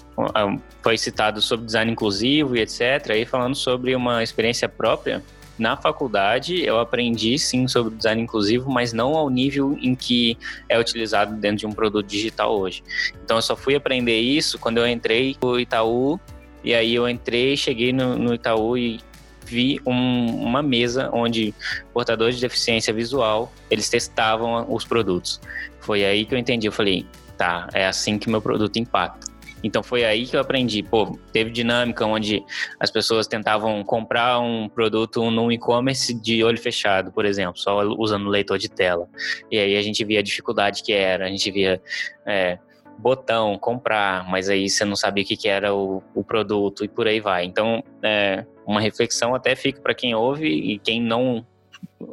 [0.82, 3.12] foi citado sobre design inclusivo e etc.
[3.12, 5.22] Aí falando sobre uma experiência própria
[5.58, 10.38] na faculdade eu aprendi sim sobre design inclusivo, mas não ao nível em que
[10.68, 12.84] é utilizado dentro de um produto digital hoje.
[13.24, 16.20] Então eu só fui aprender isso quando eu entrei no Itaú,
[16.64, 19.00] e aí eu entrei, cheguei no, no Itaú e
[19.46, 21.54] vi um, uma mesa onde
[21.94, 25.40] portadores de deficiência visual eles testavam os produtos.
[25.80, 26.68] Foi aí que eu entendi.
[26.68, 27.06] Eu falei,
[27.38, 29.35] tá, é assim que meu produto impacta.
[29.66, 30.84] Então foi aí que eu aprendi.
[30.84, 32.44] Pô, teve dinâmica onde
[32.80, 38.30] as pessoas tentavam comprar um produto num e-commerce de olho fechado, por exemplo, só usando
[38.30, 39.10] leitor de tela.
[39.52, 41.82] E aí a gente via a dificuldade que era, a gente via.
[42.26, 42.60] É,
[42.98, 46.88] botão, comprar, mas aí você não sabia o que, que era o, o produto e
[46.88, 47.44] por aí vai.
[47.44, 51.46] Então, é, uma reflexão até fica para quem ouve e quem não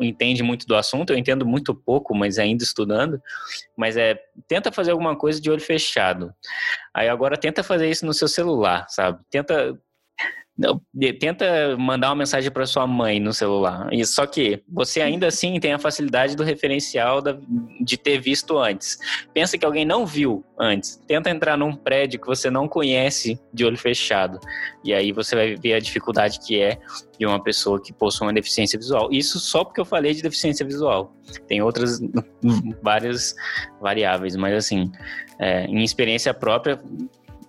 [0.01, 3.21] entende muito do assunto, eu entendo muito pouco, mas ainda estudando,
[3.77, 6.33] mas é, tenta fazer alguma coisa de olho fechado.
[6.95, 9.21] Aí agora tenta fazer isso no seu celular, sabe?
[9.31, 9.79] Tenta
[11.19, 13.89] tenta mandar uma mensagem para sua mãe no celular.
[13.93, 17.37] E só que você ainda assim tem a facilidade do referencial da,
[17.81, 18.99] de ter visto antes.
[19.33, 21.01] Pensa que alguém não viu antes.
[21.07, 24.39] Tenta entrar num prédio que você não conhece de olho fechado.
[24.85, 26.79] E aí você vai ver a dificuldade que é
[27.19, 29.09] de uma pessoa que possui uma deficiência visual.
[29.13, 31.13] Isso só porque eu falei de deficiência visual.
[31.47, 32.01] Tem outras
[32.83, 33.35] várias
[33.81, 34.91] variáveis, mas assim,
[35.39, 36.81] é, em experiência própria,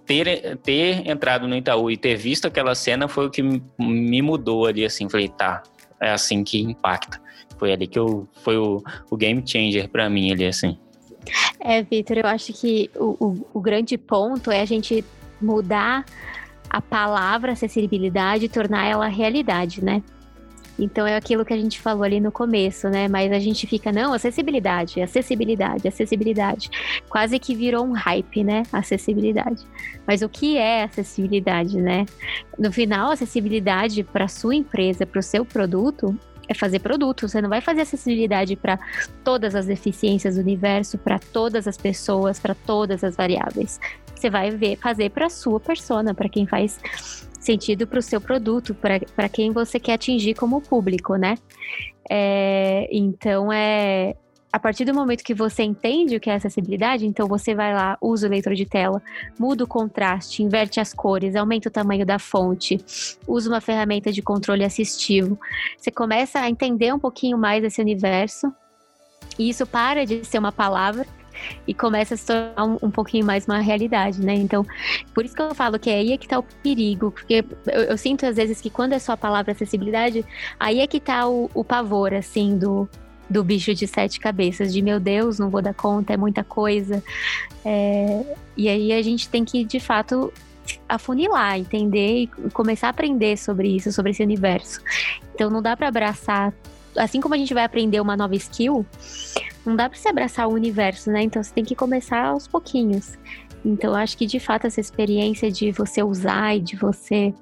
[0.05, 3.41] ter, ter entrado no Itaú e ter visto aquela cena foi o que
[3.79, 5.09] me mudou ali, assim.
[5.09, 5.63] Falei, tá,
[5.99, 7.21] é assim que impacta.
[7.57, 10.77] Foi ali que eu, foi o, o game changer para mim ali, assim.
[11.59, 15.03] É, Vitor, eu acho que o, o, o grande ponto é a gente
[15.41, 16.05] mudar
[16.69, 20.01] a palavra acessibilidade e tornar ela realidade, né?
[20.77, 23.07] Então é aquilo que a gente falou ali no começo, né?
[23.07, 26.69] Mas a gente fica, não, acessibilidade, acessibilidade, acessibilidade.
[27.09, 28.63] Quase que virou um hype, né?
[28.71, 29.63] Acessibilidade.
[30.07, 32.05] Mas o que é acessibilidade, né?
[32.57, 37.27] No final, acessibilidade para sua empresa, para o seu produto, é fazer produto.
[37.27, 38.79] Você não vai fazer acessibilidade para
[39.23, 43.79] todas as deficiências do universo, para todas as pessoas, para todas as variáveis.
[44.15, 46.79] Você vai ver, fazer para sua persona, para quem faz
[47.43, 51.35] sentido para o seu produto, para quem você quer atingir como público, né?
[52.09, 54.15] É, então é
[54.53, 57.97] a partir do momento que você entende o que é acessibilidade, então você vai lá,
[57.99, 59.01] usa o leitor de tela,
[59.39, 62.77] muda o contraste, inverte as cores, aumenta o tamanho da fonte,
[63.27, 65.39] usa uma ferramenta de controle assistivo.
[65.75, 68.53] Você começa a entender um pouquinho mais esse universo.
[69.39, 71.07] E isso para de ser uma palavra
[71.67, 74.33] e começa a se tornar um, um, pouquinho mais uma realidade, né?
[74.33, 74.65] Então,
[75.13, 77.81] por isso que eu falo que é aí é que tá o perigo, porque eu,
[77.83, 80.25] eu sinto às vezes que quando é só a palavra acessibilidade,
[80.59, 82.87] aí é que tá o, o pavor, assim, do,
[83.29, 87.03] do bicho de sete cabeças, de meu Deus, não vou dar conta, é muita coisa.
[87.65, 88.23] É,
[88.55, 90.31] e aí a gente tem que, de fato,
[90.87, 94.81] afunilar, entender e começar a aprender sobre isso, sobre esse universo.
[95.33, 96.53] Então não dá para abraçar,
[96.97, 98.85] assim como a gente vai aprender uma nova skill,
[99.65, 101.23] não dá para se abraçar o universo, né?
[101.23, 103.17] Então você tem que começar aos pouquinhos.
[103.65, 107.33] Então acho que de fato essa experiência de você usar e de você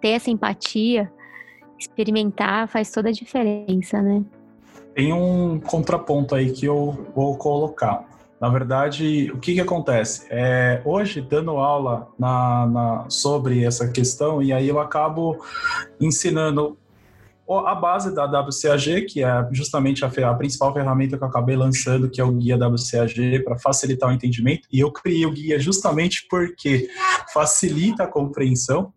[0.00, 1.10] ter essa empatia,
[1.78, 4.22] experimentar faz toda a diferença, né?
[4.94, 8.06] Tem um contraponto aí que eu vou colocar.
[8.40, 10.26] Na verdade, o que, que acontece?
[10.28, 15.38] É, hoje, dando aula na, na, sobre essa questão, e aí eu acabo
[16.00, 16.76] ensinando
[17.48, 22.08] a base da WCAG, que é justamente a, a, principal ferramenta que eu acabei lançando,
[22.08, 24.66] que é o guia WCAG, para facilitar o entendimento.
[24.72, 26.88] E eu criei o guia justamente porque
[27.32, 28.92] facilita a compreensão.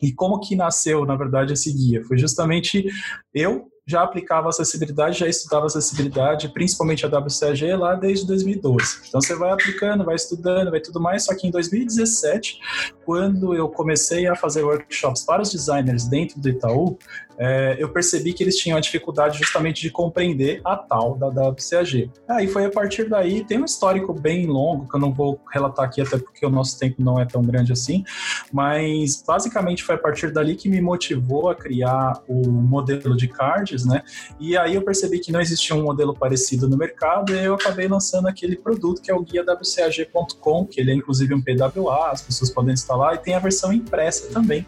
[0.00, 2.02] E como que nasceu, na verdade, esse guia?
[2.04, 2.86] Foi justamente
[3.34, 9.00] eu já aplicava acessibilidade, já estudava acessibilidade, principalmente a WCAG lá desde 2012.
[9.08, 12.58] Então você vai aplicando, vai estudando, vai tudo mais, só que em 2017,
[13.04, 16.96] quando eu comecei a fazer workshops para os designers dentro do Itaú,
[17.42, 22.10] é, eu percebi que eles tinham a dificuldade justamente de compreender a tal da WCAG.
[22.28, 25.86] Aí foi a partir daí, tem um histórico bem longo, que eu não vou relatar
[25.86, 28.04] aqui, até porque o nosso tempo não é tão grande assim,
[28.52, 33.86] mas basicamente foi a partir dali que me motivou a criar o modelo de cards,
[33.86, 34.02] né?
[34.38, 37.88] E aí eu percebi que não existia um modelo parecido no mercado e eu acabei
[37.88, 42.20] lançando aquele produto que é o guia WCAG.com, que ele é inclusive um PWA, as
[42.20, 44.66] pessoas podem instalar, e tem a versão impressa também,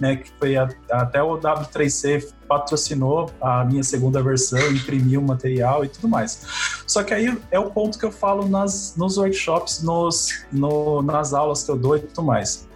[0.00, 0.16] né?
[0.16, 2.13] Que foi a, até o W3C
[2.48, 6.42] patrocinou a minha segunda versão, imprimiu o material e tudo mais.
[6.86, 11.32] Só que aí é o ponto que eu falo nas, nos workshops, nos, no, nas
[11.32, 12.66] aulas que eu dou e tudo mais.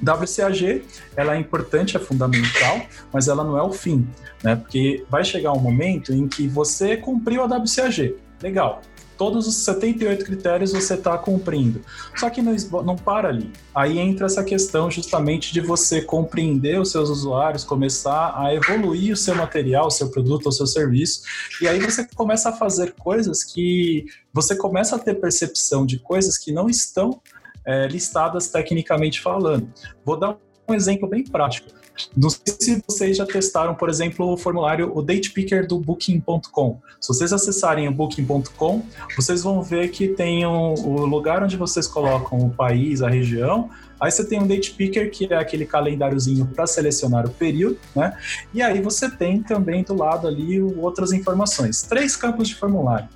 [0.00, 0.84] WCAG,
[1.16, 2.80] ela é importante, é fundamental,
[3.12, 4.06] mas ela não é o fim,
[4.42, 4.54] né?
[4.54, 8.82] Porque vai chegar um momento em que você cumpriu a WCAG, legal,
[9.18, 11.82] todos os 78 critérios você está cumprindo.
[12.16, 13.52] Só que não, não para ali.
[13.74, 19.16] Aí entra essa questão justamente de você compreender os seus usuários, começar a evoluir o
[19.16, 21.22] seu material, o seu produto, o seu serviço,
[21.60, 26.38] e aí você começa a fazer coisas que você começa a ter percepção de coisas
[26.38, 27.20] que não estão
[27.66, 29.68] é, listadas tecnicamente falando.
[30.04, 31.68] Vou dar um exemplo bem prático.
[32.16, 36.80] Não sei se vocês já testaram, por exemplo, o formulário, o date picker do Booking.com.
[37.00, 38.82] Se vocês acessarem o Booking.com,
[39.16, 43.70] vocês vão ver que tem o, o lugar onde vocês colocam o país, a região,
[44.00, 48.16] Aí você tem um date picker, que é aquele calendáriozinho para selecionar o período, né?
[48.54, 51.82] E aí você tem também do lado ali outras informações.
[51.82, 53.08] Três campos de formulário.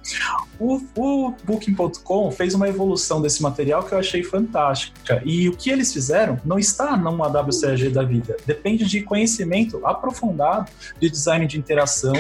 [0.59, 5.23] O, o Booking.com fez uma evolução desse material que eu achei fantástica.
[5.25, 8.37] E o que eles fizeram não está numa WCAG da vida.
[8.47, 12.15] Depende de conhecimento aprofundado de design de interação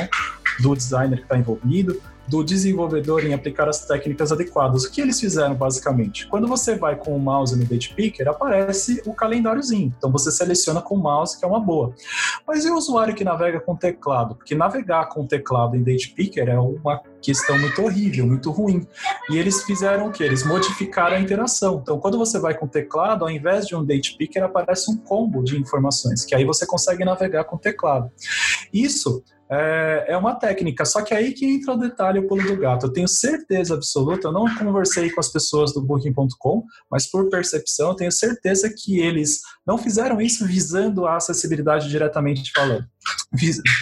[0.61, 4.85] do designer que está envolvido, do desenvolvedor em aplicar as técnicas adequadas.
[4.85, 6.27] O que eles fizeram basicamente?
[6.29, 9.93] Quando você vai com o mouse no Date Picker, aparece o calendáriozinho.
[9.97, 11.95] Então você seleciona com o mouse, que é uma boa.
[12.47, 14.35] Mas e o usuário que navega com teclado?
[14.35, 18.87] Porque navegar com teclado em Date Picker é uma questão muito horrível, muito ruim.
[19.31, 20.23] E eles fizeram o que?
[20.23, 21.79] Eles modificaram a interação.
[21.81, 25.43] Então, quando você vai com teclado, ao invés de um date picker, aparece um combo
[25.43, 28.11] de informações, que aí você consegue navegar com teclado.
[28.73, 29.23] Isso
[29.55, 32.87] é, é uma técnica, só que aí que entra o detalhe, o pulo do gato.
[32.87, 37.91] Eu tenho certeza absoluta, eu não conversei com as pessoas do Booking.com, mas por percepção,
[37.91, 42.87] eu tenho certeza que eles não fizeram isso visando a acessibilidade diretamente falando.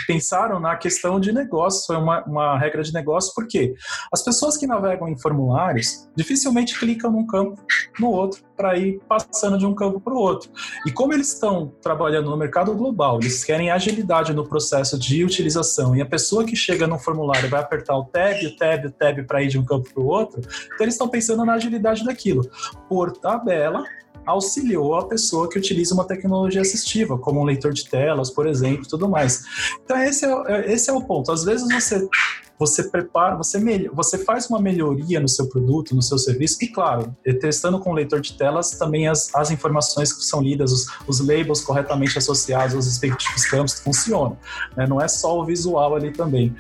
[0.07, 3.75] Pensaram na questão de negócio, foi uma, uma regra de negócio, porque
[4.13, 7.61] as pessoas que navegam em formulários dificilmente clicam num campo
[7.99, 10.51] no outro para ir passando de um campo para o outro.
[10.87, 15.97] E como eles estão trabalhando no mercado global, eles querem agilidade no processo de utilização,
[15.97, 19.27] e a pessoa que chega no formulário vai apertar o tab, o tab, o tab
[19.27, 22.49] para ir de um campo para o outro, então eles estão pensando na agilidade daquilo.
[22.89, 23.85] Por tabela,
[24.31, 28.87] auxiliou a pessoa que utiliza uma tecnologia assistiva, como um leitor de telas, por exemplo,
[28.89, 29.43] tudo mais.
[29.85, 31.31] Então esse é, é esse é o ponto.
[31.31, 32.09] Às vezes você
[32.61, 33.59] você prepara, você,
[33.91, 37.95] você faz uma melhoria no seu produto, no seu serviço, e claro, testando com o
[37.95, 42.75] leitor de telas, também as, as informações que são lidas, os, os labels corretamente associados
[42.75, 44.37] aos respectivos campos funcionam.
[44.77, 44.87] Né?
[44.87, 46.55] Não é só o visual ali também.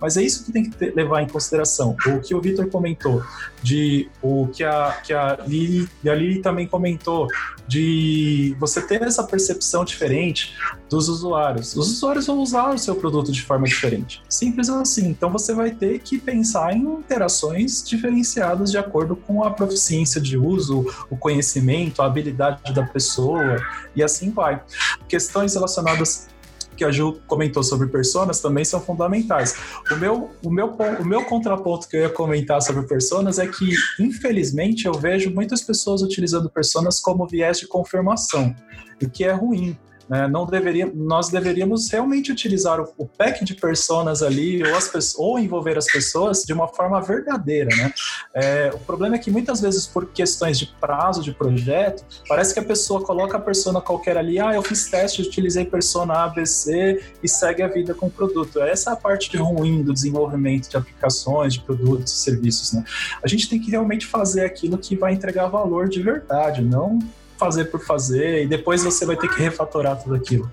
[0.00, 1.96] Mas é isso que tem que ter, levar em consideração.
[2.06, 3.22] O que o Vitor comentou,
[3.62, 7.28] de o que a, que a Lili, a Lili também comentou,
[7.66, 10.54] de você ter essa percepção diferente
[10.88, 11.74] dos usuários.
[11.74, 14.22] Os usuários vão usar o seu produto de forma diferente.
[14.28, 15.08] Simples assim.
[15.08, 20.36] Então você vai ter que pensar em interações diferenciadas de acordo com a proficiência de
[20.36, 23.56] uso, o conhecimento, a habilidade da pessoa
[23.94, 24.62] e assim vai.
[25.08, 26.28] Questões relacionadas
[26.76, 29.56] que a Ju comentou sobre personas também são fundamentais.
[29.90, 33.70] O meu, o meu, o meu contraponto que eu ia comentar sobre personas é que,
[33.98, 38.54] infelizmente, eu vejo muitas pessoas utilizando personas como viés de confirmação,
[39.02, 39.76] o que é ruim.
[40.08, 40.28] Né?
[40.28, 45.38] Não deveria, nós deveríamos realmente utilizar o, o pack de personas ali ou, as, ou
[45.38, 47.74] envolver as pessoas de uma forma verdadeira.
[47.74, 47.92] Né?
[48.34, 52.60] É, o problema é que muitas vezes, por questões de prazo de projeto, parece que
[52.60, 57.28] a pessoa coloca a persona qualquer ali, ah, eu fiz teste, utilizei persona ABC e
[57.28, 58.60] segue a vida com o produto.
[58.60, 62.72] Essa é a parte ruim do desenvolvimento de aplicações, de produtos serviços.
[62.72, 62.84] Né?
[63.22, 66.98] A gente tem que realmente fazer aquilo que vai entregar valor de verdade, não
[67.38, 70.50] fazer por fazer e depois você vai ter que refatorar tudo aquilo.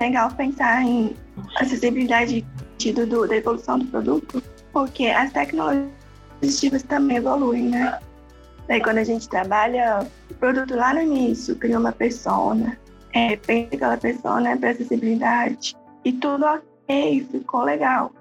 [0.00, 1.16] Legal pensar em
[1.56, 2.46] acessibilidade
[2.78, 4.42] sentido do, da evolução do produto,
[4.72, 7.98] porque as tecnologias também evoluem, né?
[8.68, 12.78] Daí quando a gente trabalha o produto lá no início, cria uma persona,
[13.12, 18.12] é, pensa aquela persona para acessibilidade e tudo ok, ficou legal.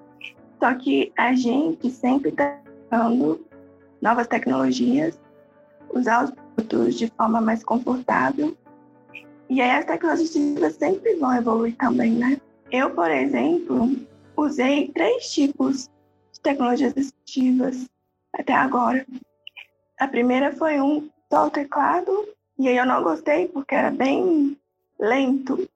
[0.59, 2.57] Só que a gente sempre está
[2.91, 3.45] usando
[4.01, 5.19] novas tecnologias,
[5.93, 6.31] usar os
[6.95, 8.55] de forma mais confortável.
[9.49, 12.39] E aí as tecnologias sempre vão evoluir também, né?
[12.71, 13.89] Eu, por exemplo,
[14.35, 15.89] usei três tipos
[16.33, 17.87] de tecnologias assistivas
[18.33, 19.05] até agora.
[19.99, 22.27] A primeira foi um só o teclado,
[22.59, 24.57] e aí eu não gostei porque era bem
[24.99, 25.69] lento.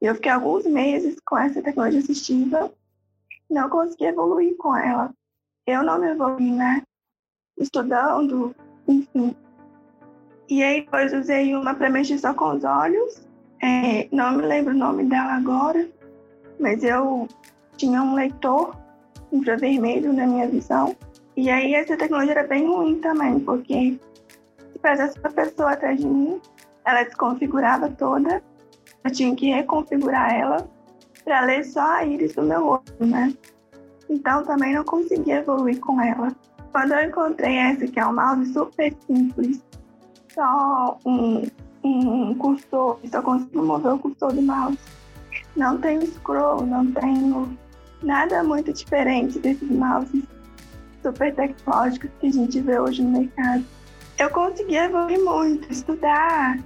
[0.00, 2.72] E eu fiquei alguns meses com essa tecnologia assistiva,
[3.50, 5.12] não consegui evoluir com ela.
[5.66, 6.82] Eu não me evolui, né?
[7.58, 8.54] Estudando,
[8.86, 9.34] enfim,
[10.48, 13.26] e aí depois usei uma para mexer só com os olhos.
[13.62, 15.88] É, não me lembro o nome dela agora,
[16.58, 17.28] mas eu
[17.76, 18.76] tinha um leitor
[19.32, 20.96] infravermelho na minha visão.
[21.36, 23.98] E aí essa tecnologia era bem ruim também, porque
[24.72, 26.40] se passasse uma pessoa atrás de mim,
[26.84, 28.42] ela desconfigurava toda,
[29.04, 30.68] eu tinha que reconfigurar ela
[31.24, 33.34] para ler só a íris do meu olho, né?
[34.08, 36.34] Então também não conseguia evoluir com ela.
[36.72, 39.62] Quando eu encontrei essa, que é um mouse super simples,
[40.38, 41.42] só um,
[41.82, 44.78] um cursor, só consigo mover o cursor do mouse.
[45.56, 47.58] Não tenho scroll, não tenho
[48.02, 50.22] nada muito diferente desses mouses
[51.02, 53.64] super tecnológicos que a gente vê hoje no mercado.
[54.16, 56.58] Eu consegui evoluir muito, estudar,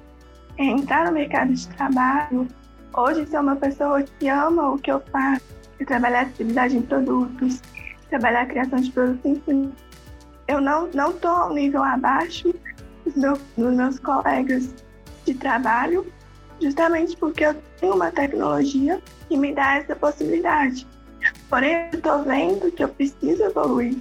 [0.59, 2.47] é, entrar no mercado de trabalho.
[2.95, 5.45] Hoje ser uma pessoa que ama o que eu faço,
[5.81, 7.63] e trabalhar atividade em produtos,
[8.11, 9.73] trabalhar a criação de produtos, enfim.
[10.47, 12.53] Eu não estou ao nível abaixo,
[13.17, 14.75] meu, dos meus colegas
[15.25, 16.07] de trabalho,
[16.61, 20.87] justamente porque eu tenho uma tecnologia que me dá essa possibilidade.
[21.49, 23.97] Porém, eu estou vendo que eu preciso evoluir,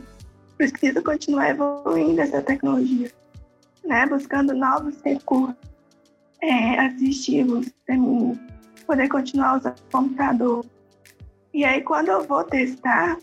[0.58, 3.12] preciso continuar evoluindo essa tecnologia,
[3.86, 4.06] né?
[4.08, 5.56] buscando novos recursos
[6.42, 7.72] é, assistivos
[8.92, 10.66] poder continuar usando o computador.
[11.54, 13.18] E aí, quando eu vou testar,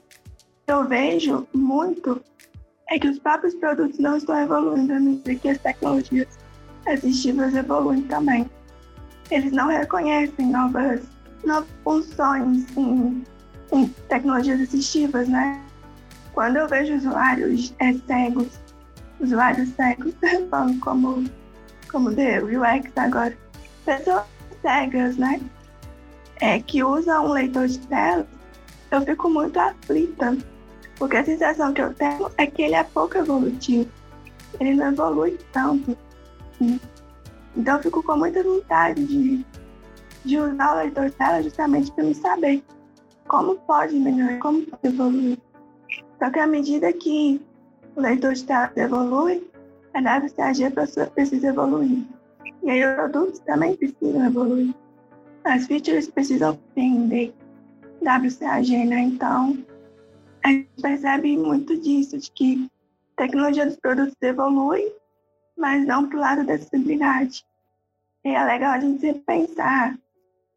[0.67, 2.23] eu vejo muito
[2.91, 6.27] é que os próprios produtos não estão evoluindo à medida que as tecnologias
[6.87, 8.51] assistivas evoluem também.
[9.31, 11.03] Eles não reconhecem novas,
[11.45, 13.25] novas funções em,
[13.73, 15.63] em tecnologias assistivas, né?
[16.33, 18.59] Quando eu vejo usuários é, cegos,
[19.21, 20.15] usuários cegos,
[20.51, 21.25] falando como,
[21.91, 23.37] como The UX agora,
[23.85, 24.25] pessoas
[24.63, 25.41] cegas, né?
[26.41, 28.27] É, que usam um leitor de tela,
[28.91, 30.39] eu fico muito aflita,
[30.99, 33.89] porque a sensação que eu tenho é que ele é pouco evolutivo.
[34.59, 35.97] Ele não evolui tanto.
[37.57, 39.47] Então eu fico com muita vontade de,
[40.25, 42.63] de usar o leitor de tela justamente para me saber
[43.29, 45.39] como pode melhorar, como pode evoluir.
[46.19, 47.41] Só que à medida que
[47.95, 49.49] o leitor de tela evolui,
[49.95, 50.71] a WCAG
[51.15, 52.05] precisa evoluir.
[52.63, 54.75] E aí os produtos também precisam evoluir.
[55.45, 57.33] As features precisam compreender
[58.03, 59.01] WCAG, né?
[59.01, 59.57] Então,
[60.45, 62.71] a gente percebe muito disso, de que
[63.17, 64.93] a tecnologia dos produtos evolui,
[65.57, 67.45] mas não para o lado da acessibilidade.
[68.25, 69.99] E é legal a gente pensar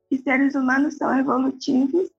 [0.09, 2.09] que seres humanos são evolutivos,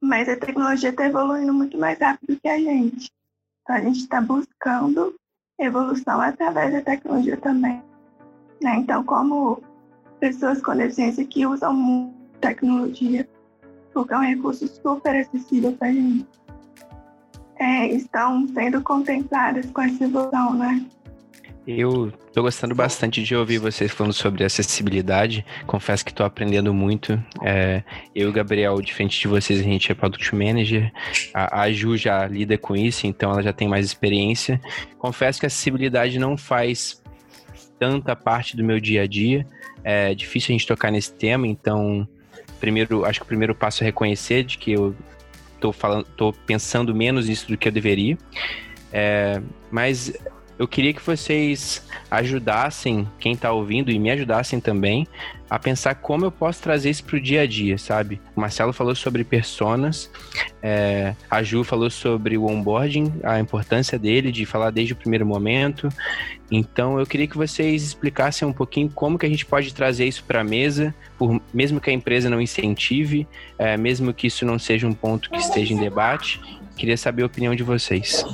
[0.00, 3.12] mas a tecnologia está evoluindo muito mais rápido que a gente.
[3.62, 5.14] Então, a gente está buscando
[5.58, 7.82] evolução através da tecnologia também.
[8.60, 8.76] Né?
[8.76, 9.62] Então, como
[10.18, 13.28] pessoas com deficiência que usam muito tecnologia,
[13.92, 16.26] porque é um recurso super acessível para a gente,
[17.62, 20.84] é, estão sendo contempladas com essa evolução, né?
[21.64, 25.46] Eu estou gostando bastante de ouvir vocês falando sobre acessibilidade.
[25.64, 27.22] Confesso que estou aprendendo muito.
[27.40, 30.92] É, eu e o Gabriel, diferente de vocês, a gente é Product Manager.
[31.32, 34.60] A, a Ju já lida com isso, então ela já tem mais experiência.
[34.98, 37.00] Confesso que a acessibilidade não faz
[37.78, 39.46] tanta parte do meu dia a dia.
[39.84, 42.08] É difícil a gente tocar nesse tema, então
[42.58, 44.96] primeiro, acho que o primeiro passo é reconhecer de que eu
[45.62, 48.18] tô falando, tô pensando menos nisso do que eu deveria.
[48.92, 49.40] É,
[49.70, 50.12] mas
[50.62, 55.08] eu queria que vocês ajudassem quem está ouvindo e me ajudassem também
[55.50, 58.20] a pensar como eu posso trazer isso para o dia a dia, sabe?
[58.36, 60.08] O Marcelo falou sobre personas,
[60.62, 65.26] é, a Ju falou sobre o onboarding, a importância dele, de falar desde o primeiro
[65.26, 65.88] momento.
[66.48, 70.22] Então eu queria que vocês explicassem um pouquinho como que a gente pode trazer isso
[70.22, 73.26] para a mesa, por, mesmo que a empresa não incentive,
[73.58, 76.40] é, mesmo que isso não seja um ponto que esteja em debate.
[76.76, 78.24] Queria saber a opinião de vocês.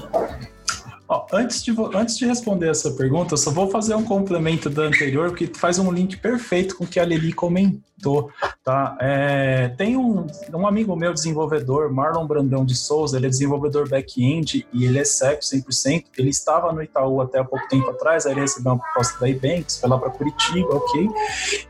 [1.09, 4.83] Ó, antes, de, antes de responder essa pergunta, eu só vou fazer um complemento da
[4.83, 8.31] anterior, que faz um link perfeito com o que a Lili comentou.
[8.63, 8.95] Tá?
[9.01, 14.67] É, tem um, um amigo meu, desenvolvedor, Marlon Brandão de Souza, ele é desenvolvedor back-end
[14.71, 16.05] e ele é cego 100%.
[16.19, 19.31] Ele estava no Itaú até há pouco tempo atrás, aí ele recebeu uma proposta da
[19.31, 21.09] Ebanks, foi lá para Curitiba, ok.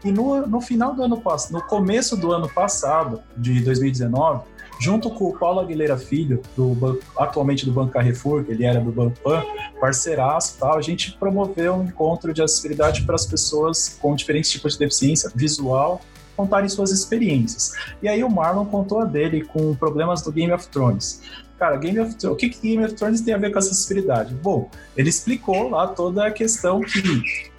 [0.05, 4.43] E no, no final do ano passado, no começo do ano passado, de 2019,
[4.79, 9.19] junto com o Paulo Aguilera Filho, do, atualmente do Banco Carrefour, ele era do Banco
[9.21, 9.43] Pan,
[9.81, 14.75] parceiraço tal, a gente promoveu um encontro de acessibilidade para as pessoas com diferentes tipos
[14.75, 16.01] de deficiência visual
[16.37, 17.73] contarem suas experiências.
[18.01, 21.21] E aí o Marlon contou a dele com problemas do Game of Thrones.
[21.59, 24.33] Cara, Game of Thrones, o que, que Game of Thrones tem a ver com acessibilidade?
[24.35, 27.03] Bom, ele explicou lá toda a questão que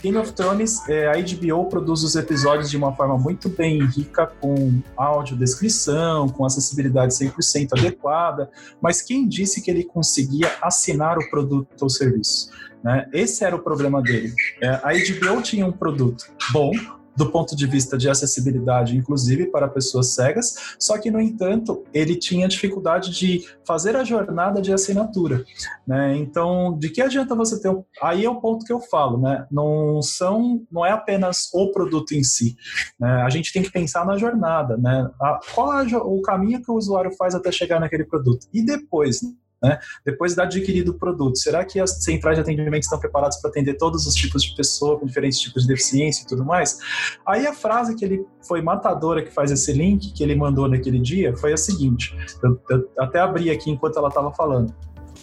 [0.02, 4.26] Game of Thrones, é, a HBO produz os episódios de uma forma muito bem rica,
[4.40, 8.50] com áudio, descrição, com acessibilidade 100% adequada,
[8.82, 12.50] mas quem disse que ele conseguia assinar o produto ou serviço?
[12.82, 13.06] Né?
[13.12, 14.34] Esse era o problema dele.
[14.62, 16.72] É, a HBO tinha um produto bom,
[17.20, 22.16] do ponto de vista de acessibilidade, inclusive para pessoas cegas, só que, no entanto, ele
[22.16, 25.44] tinha dificuldade de fazer a jornada de assinatura.
[25.86, 26.16] Né?
[26.16, 27.68] Então, de que adianta você ter.
[27.68, 27.84] Um...
[28.02, 29.46] Aí é o ponto que eu falo, né?
[29.52, 32.56] Não são, não é apenas o produto em si.
[32.98, 33.12] Né?
[33.24, 35.10] A gente tem que pensar na jornada, né?
[35.22, 38.48] A, qual é o caminho que o usuário faz até chegar naquele produto?
[38.54, 39.20] E depois,
[39.62, 39.80] né?
[40.06, 43.76] Depois de adquirido o produto, será que as centrais de atendimento estão preparadas para atender
[43.76, 46.80] todos os tipos de pessoa com diferentes tipos de deficiência e tudo mais?
[47.26, 51.00] Aí a frase que ele foi matadora que faz esse link que ele mandou naquele
[51.00, 54.74] dia foi a seguinte: eu, eu até abri aqui enquanto ela estava falando.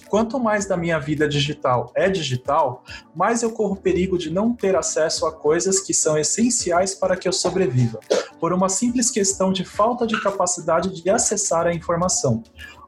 [0.09, 2.85] Quanto mais da minha vida digital é digital,
[3.15, 7.27] mais eu corro perigo de não ter acesso a coisas que são essenciais para que
[7.27, 7.99] eu sobreviva,
[8.39, 12.43] por uma simples questão de falta de capacidade de acessar a informação.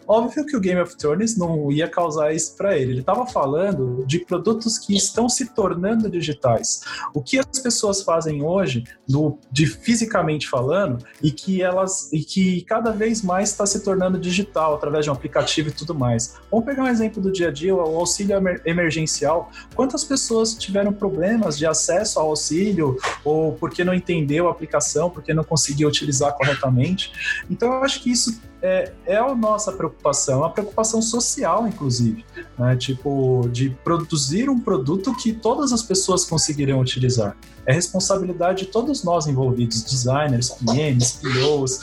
[0.08, 2.92] Óbvio que o Game of Thrones não ia causar isso para ele.
[2.92, 6.80] Ele estava falando de produtos que estão se tornando digitais.
[7.12, 12.62] O que as pessoas fazem hoje, do, de fisicamente falando, e que elas e que
[12.62, 16.36] cada vez mais está se tornando digital através de um aplicativo e tudo mais.
[16.50, 18.34] Vamos pegar um exemplo do dia a dia, o auxílio
[18.64, 19.50] emergencial.
[19.74, 25.34] Quantas pessoas tiveram problemas de acesso ao auxílio ou porque não entendeu a aplicação, porque
[25.34, 27.12] não conseguia utilizar corretamente?
[27.50, 32.24] Então eu acho que isso é, é a nossa preocupação, uma preocupação social, inclusive,
[32.58, 32.76] né?
[32.76, 37.36] Tipo, de produzir um produto que todas as pessoas conseguiriam utilizar.
[37.66, 41.80] É responsabilidade de todos nós envolvidos, designers, PMs, POs,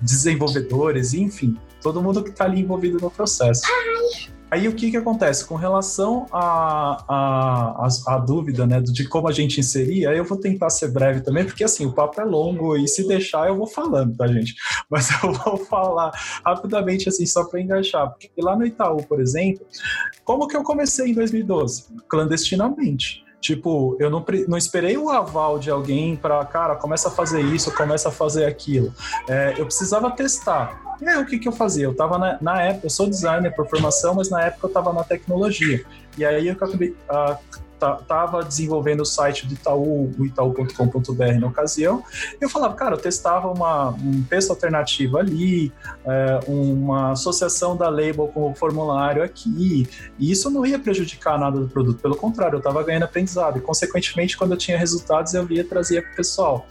[0.00, 3.62] desenvolvedores, enfim, todo mundo que está ali envolvido no processo.
[4.54, 5.44] Aí o que, que acontece?
[5.44, 10.24] Com relação à a, a, a, dúvida né, de como a gente inserir, aí eu
[10.24, 13.56] vou tentar ser breve também, porque assim, o papo é longo e se deixar eu
[13.56, 14.54] vou falando, tá, gente?
[14.88, 16.12] Mas eu vou falar
[16.46, 18.08] rapidamente, assim, só para engaixar.
[18.10, 19.66] Porque lá no Itaú, por exemplo,
[20.22, 21.86] como que eu comecei em 2012?
[22.08, 23.24] Clandestinamente.
[23.40, 27.74] Tipo, eu não, não esperei o aval de alguém para, cara, começa a fazer isso,
[27.74, 28.94] começa a fazer aquilo.
[29.28, 30.80] É, eu precisava testar.
[31.04, 31.84] E aí, o que, que eu fazia?
[31.84, 34.90] Eu tava na, na época, eu sou designer por formação, mas na época eu tava
[34.90, 35.84] na tecnologia.
[36.16, 37.36] E aí eu acabei, uh,
[37.74, 42.02] estava desenvolvendo o site do Itaú, o itaú.com.br na ocasião,
[42.40, 45.70] eu falava, cara, eu testava uma, um texto alternativo ali,
[46.06, 49.86] é, uma associação da label com o formulário aqui,
[50.18, 53.60] e isso não ia prejudicar nada do produto, pelo contrário, eu estava ganhando aprendizado, e
[53.60, 56.66] consequentemente, quando eu tinha resultados, eu via trazia para o pessoal.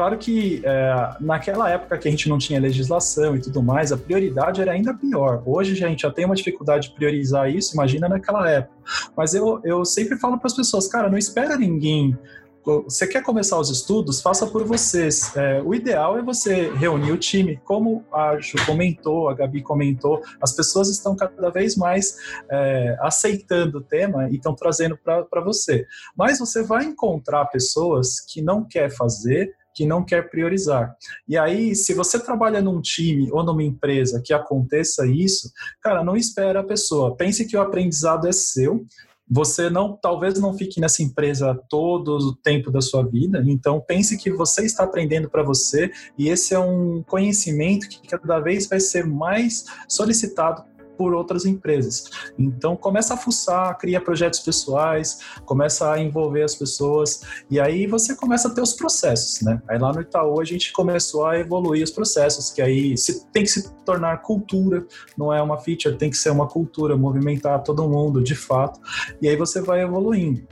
[0.00, 3.98] Claro que é, naquela época que a gente não tinha legislação e tudo mais, a
[3.98, 5.42] prioridade era ainda pior.
[5.44, 8.74] Hoje a gente já tem uma dificuldade de priorizar isso, imagina naquela época.
[9.14, 12.16] Mas eu, eu sempre falo para as pessoas, cara, não espera ninguém
[12.64, 15.34] você quer começar os estudos, faça por vocês.
[15.34, 17.58] É, o ideal é você reunir o time.
[17.64, 22.16] Como a Ju comentou, a Gabi comentou, as pessoas estão cada vez mais
[22.50, 25.86] é, aceitando o tema e estão trazendo para você.
[26.14, 30.96] Mas você vai encontrar pessoas que não quer fazer que não quer priorizar.
[31.28, 35.50] E aí, se você trabalha num time ou numa empresa que aconteça isso,
[35.80, 37.16] cara, não espera a pessoa.
[37.16, 38.84] Pense que o aprendizado é seu.
[39.32, 43.40] Você não, talvez não fique nessa empresa todo o tempo da sua vida.
[43.46, 48.40] Então pense que você está aprendendo para você e esse é um conhecimento que cada
[48.40, 50.64] vez vai ser mais solicitado
[51.00, 52.10] por outras empresas.
[52.38, 58.14] Então começa a fuçar, cria projetos pessoais, começa a envolver as pessoas e aí você
[58.14, 59.62] começa a ter os processos, né?
[59.66, 62.94] Aí lá no Itaú a gente começou a evoluir os processos, que aí
[63.32, 64.86] tem que se tornar cultura,
[65.16, 68.78] não é uma feature, tem que ser uma cultura, movimentar todo mundo de fato.
[69.22, 70.46] E aí você vai evoluindo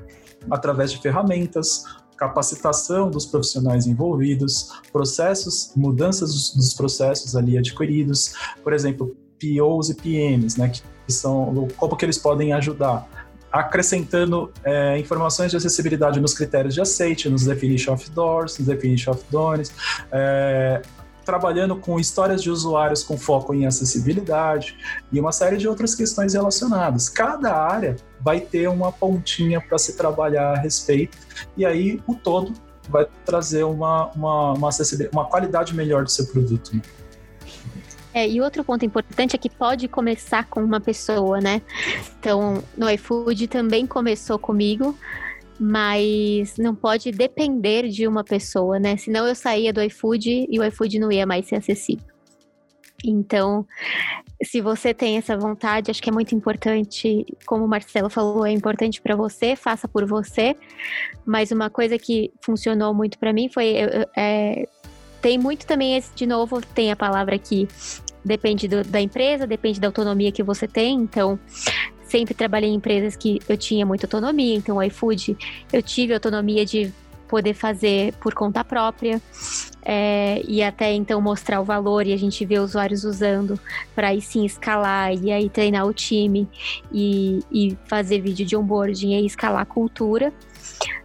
[0.50, 1.84] através de ferramentas,
[2.16, 8.32] capacitação dos profissionais envolvidos, processos, mudanças dos processos ali adquiridos,
[8.64, 13.08] por exemplo, POs e PMs, né, que são como que eles podem ajudar
[13.50, 19.12] acrescentando é, informações de acessibilidade nos critérios de aceite, nos definition of doors, nos definition
[19.12, 19.72] of donors,
[20.12, 20.82] é,
[21.24, 24.76] trabalhando com histórias de usuários com foco em acessibilidade
[25.12, 27.08] e uma série de outras questões relacionadas.
[27.08, 31.18] Cada área vai ter uma pontinha para se trabalhar a respeito
[31.56, 32.54] e aí o todo
[32.88, 34.70] vai trazer uma, uma, uma,
[35.12, 36.80] uma qualidade melhor do seu produto.
[38.18, 41.62] É, e outro ponto importante é que pode começar com uma pessoa, né?
[42.18, 44.98] Então, no iFood também começou comigo,
[45.56, 48.96] mas não pode depender de uma pessoa, né?
[48.96, 52.12] Senão eu saía do iFood e o iFood não ia mais ser acessível.
[53.04, 53.64] Então,
[54.42, 58.50] se você tem essa vontade, acho que é muito importante, como o Marcelo falou, é
[58.50, 60.56] importante para você, faça por você.
[61.24, 63.76] Mas uma coisa que funcionou muito para mim foi
[64.16, 64.66] é,
[65.20, 67.68] tem muito também esse, de novo, tem a palavra aqui,
[68.24, 70.96] depende do, da empresa, depende da autonomia que você tem.
[70.96, 71.38] Então,
[72.04, 74.54] sempre trabalhei em empresas que eu tinha muita autonomia.
[74.54, 75.36] Então, o iFood,
[75.72, 76.92] eu tive autonomia de
[77.28, 79.20] poder fazer por conta própria
[79.82, 83.60] é, e até então mostrar o valor e a gente ver usuários usando
[83.94, 86.48] para aí sim escalar e aí treinar o time
[86.90, 90.32] e, e fazer vídeo de onboarding e escalar a cultura.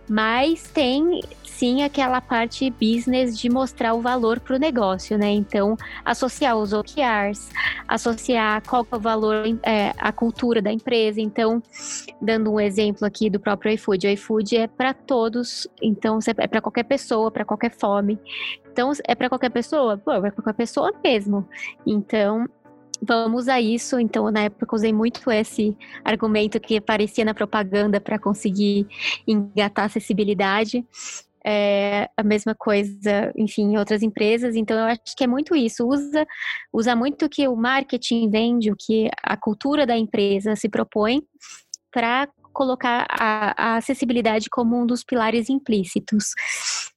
[0.09, 1.21] Mas tem
[1.63, 5.29] sim aquela parte business de mostrar o valor para o negócio, né?
[5.29, 7.49] Então, associar os OKRs,
[7.87, 11.21] associar qual é o valor, é, a cultura da empresa.
[11.21, 11.63] Então,
[12.21, 16.59] dando um exemplo aqui do próprio iFood, o iFood é para todos, então é para
[16.59, 18.19] qualquer pessoa, para qualquer fome.
[18.69, 19.97] Então, é para qualquer pessoa?
[19.97, 21.47] Pô, é para qualquer pessoa mesmo.
[21.87, 22.45] Então,
[23.01, 23.97] vamos usar isso.
[24.01, 28.85] Então, na época, usei muito esse argumento que aparecia na propaganda para conseguir
[29.25, 30.85] engatar acessibilidade
[31.45, 34.55] é, a mesma coisa, enfim, em outras empresas.
[34.55, 35.87] Então, eu acho que é muito isso.
[35.87, 36.25] Usa,
[36.71, 41.21] usa muito o que o marketing vende, o que a cultura da empresa se propõe
[41.91, 46.33] para colocar a, a, acessibilidade como um dos pilares implícitos.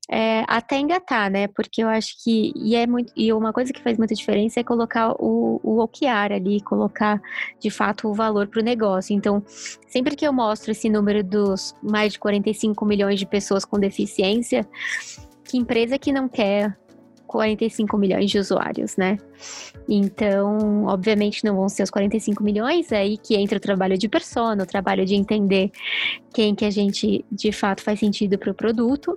[0.09, 1.49] É, até engatar, né?
[1.49, 4.65] Porque eu acho que e é muito e uma coisa que faz muita diferença é
[4.65, 7.21] colocar o, o OKR ali, colocar
[7.59, 9.13] de fato o valor para o negócio.
[9.15, 9.43] Então,
[9.89, 14.69] sempre que eu mostro esse número dos mais de 45 milhões de pessoas com deficiência,
[15.43, 16.77] que empresa que não quer
[17.27, 19.19] 45 milhões de usuários, né?
[19.89, 24.09] Então, obviamente, não vão ser os 45 milhões, é aí que entra o trabalho de
[24.09, 25.71] persona, o trabalho de entender
[26.33, 29.15] quem que a gente de fato faz sentido para o produto.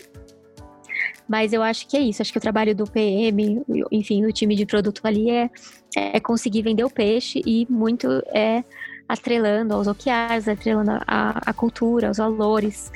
[1.27, 2.21] Mas eu acho que é isso.
[2.21, 5.49] Acho que o trabalho do PM, enfim, do time de produto ali é,
[5.95, 8.63] é conseguir vender o peixe e muito é
[9.07, 12.91] atrelando aos OKRs, atrelando a, cultura, aos valores.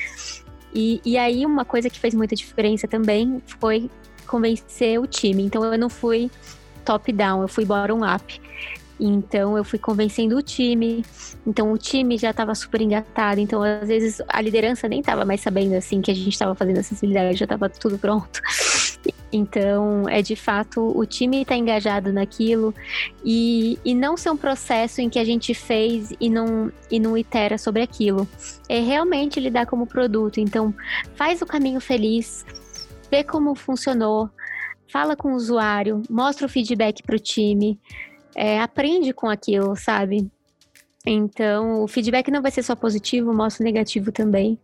[0.74, 3.90] E, e aí, uma coisa que fez muita diferença também foi
[4.24, 5.44] convencer o time.
[5.44, 6.30] Então, eu não fui
[6.84, 8.42] top-down, eu fui bottom-up.
[9.00, 11.04] Então eu fui convencendo o time.
[11.46, 13.40] Então o time já estava super engatado.
[13.40, 16.80] Então às vezes a liderança nem estava mais sabendo assim que a gente estava fazendo
[16.80, 18.42] acessibilidade, já estava tudo pronto.
[19.36, 22.72] Então é de fato o time está engajado naquilo
[23.26, 27.18] e, e não ser um processo em que a gente fez e não, e não
[27.18, 28.28] itera sobre aquilo.
[28.70, 30.40] É realmente lidar como produto.
[30.40, 30.72] Então
[31.16, 32.46] faz o caminho feliz,
[33.14, 34.30] vê como funcionou,
[34.92, 37.80] fala com o usuário, mostra o feedback para o time
[38.36, 40.30] é, aprende com aquilo, sabe?
[41.06, 44.58] Então, o feedback não vai ser só positivo, mostra negativo também.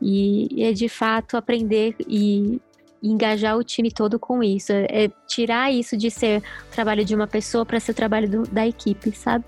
[0.00, 2.60] E, e é de fato aprender e,
[3.02, 4.72] e engajar o time todo com isso.
[4.72, 8.28] É, é tirar isso de ser o trabalho de uma pessoa para ser o trabalho
[8.28, 9.44] do, da equipe, sabe?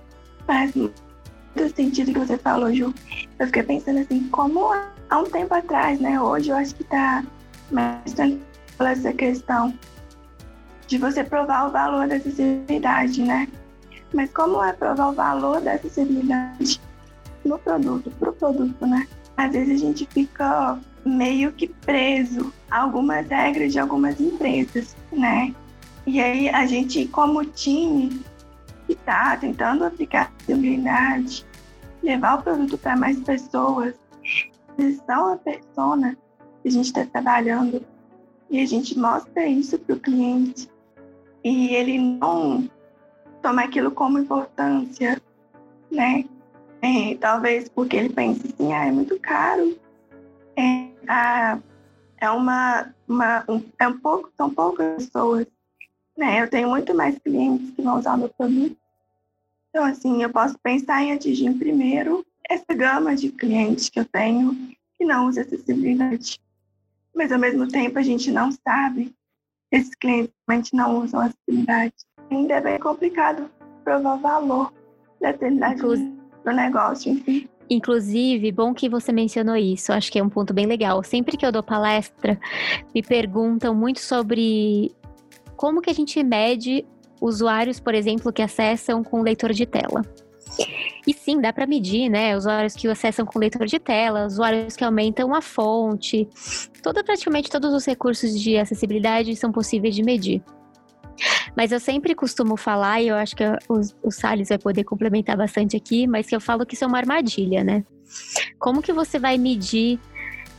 [0.46, 0.94] Faz muito
[1.74, 2.92] sentido que você falou, Ju.
[3.38, 4.72] Eu fiquei pensando assim, como
[5.08, 6.20] há um tempo atrás, né?
[6.20, 7.24] Hoje eu acho que tá
[7.70, 9.74] mais tranquila essa questão
[10.86, 13.48] de você provar o valor da acessibilidade, né?
[14.12, 16.80] Mas como é provar o valor da acessibilidade
[17.44, 19.06] no produto, pro produto, né?
[19.36, 25.54] Às vezes a gente fica meio que preso a algumas regras de algumas empresas, né?
[26.06, 28.20] E aí a gente, como time,
[28.88, 31.46] está tentando aplicar acessibilidade,
[32.02, 33.94] levar o produto para mais pessoas,
[35.06, 36.16] são a persona
[36.62, 37.84] que a gente está trabalhando
[38.50, 40.68] e a gente mostra isso para o cliente
[41.44, 42.68] e ele não
[43.42, 45.20] toma aquilo como importância,
[45.90, 46.24] né?
[46.82, 49.78] É, talvez porque ele pense assim, ah, é muito caro,
[50.56, 51.58] é, ah,
[52.18, 55.46] é uma, uma um, é um pouco, são poucas pessoas,
[56.16, 56.42] né?
[56.42, 58.76] Eu tenho muito mais clientes que vão usar o meu produto.
[59.70, 64.54] Então, assim, eu posso pensar em atingir primeiro essa gama de clientes que eu tenho
[64.98, 66.40] que não usa acessibilidade.
[67.20, 69.14] Mas, ao mesmo tempo, a gente não sabe
[69.70, 71.92] esses clientes realmente não usam a acessibilidade.
[72.30, 73.50] Ainda é bem complicado
[73.84, 74.72] provar o valor
[75.20, 77.46] da acessibilidade do negócio, enfim.
[77.68, 81.02] Inclusive, bom que você mencionou isso, acho que é um ponto bem legal.
[81.02, 82.40] Sempre que eu dou palestra,
[82.94, 84.90] me perguntam muito sobre
[85.56, 86.86] como que a gente mede
[87.20, 90.02] usuários, por exemplo, que acessam com leitor de tela.
[91.06, 92.36] E sim, dá para medir, né?
[92.36, 96.28] Usuários que acessam com leitor de tela, usuários que aumentam a fonte.
[96.82, 100.42] Toda, praticamente todos os recursos de acessibilidade são possíveis de medir.
[101.56, 105.36] Mas eu sempre costumo falar, e eu acho que o, o Salles vai poder complementar
[105.36, 107.84] bastante aqui, mas que eu falo que isso é uma armadilha, né?
[108.58, 109.98] Como que você vai medir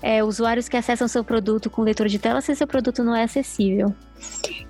[0.02, 3.24] é, usuários que acessam seu produto com leitor de tela se seu produto não é
[3.24, 3.94] acessível.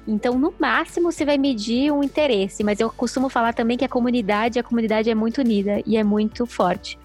[0.07, 3.89] Então, no máximo, você vai medir um interesse, mas eu costumo falar também que a
[3.89, 6.97] comunidade, a comunidade é muito unida e é muito forte.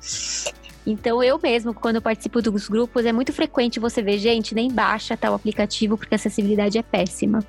[0.86, 5.16] Então, eu mesmo, quando participo dos grupos, é muito frequente você ver, gente, nem baixa
[5.16, 7.44] tal aplicativo porque a acessibilidade é péssima.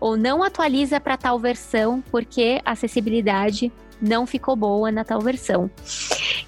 [0.00, 3.70] Ou não atualiza para tal versão porque a acessibilidade
[4.00, 5.70] não ficou boa na tal versão.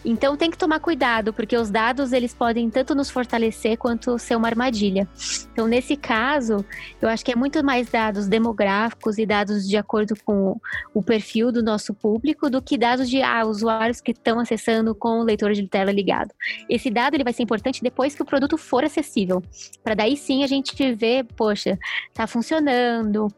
[0.05, 4.37] Então tem que tomar cuidado, porque os dados eles podem tanto nos fortalecer quanto ser
[4.37, 5.09] uma armadilha.
[5.53, 6.65] Então nesse caso,
[7.01, 10.59] eu acho que é muito mais dados demográficos e dados de acordo com
[10.93, 15.21] o perfil do nosso público do que dados de ah, usuários que estão acessando com
[15.21, 16.35] o leitor de tela ligado.
[16.69, 19.43] Esse dado ele vai ser importante depois que o produto for acessível,
[19.85, 21.79] para daí sim a gente ver, poxa,
[22.13, 23.29] tá funcionando,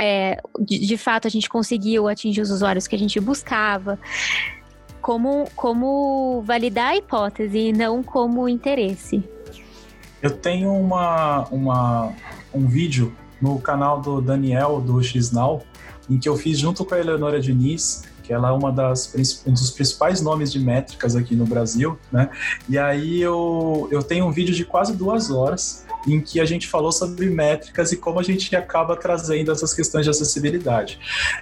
[0.00, 3.98] é, de, de, fato a gente conseguiu atingir os usuários que a gente buscava,
[5.02, 9.22] como, como validar a hipótese e não como interesse.
[10.22, 12.12] Eu tenho uma, uma,
[12.52, 15.62] um vídeo no canal do Daniel do XNow,
[16.08, 19.14] em que eu fiz junto com a Eleonora Diniz, que ela é uma das
[19.46, 22.30] um dos principais nomes de métricas aqui no Brasil, né?
[22.68, 26.66] E aí eu, eu tenho um vídeo de quase duas horas em que a gente
[26.66, 30.98] falou sobre métricas e como a gente acaba trazendo essas questões de acessibilidade.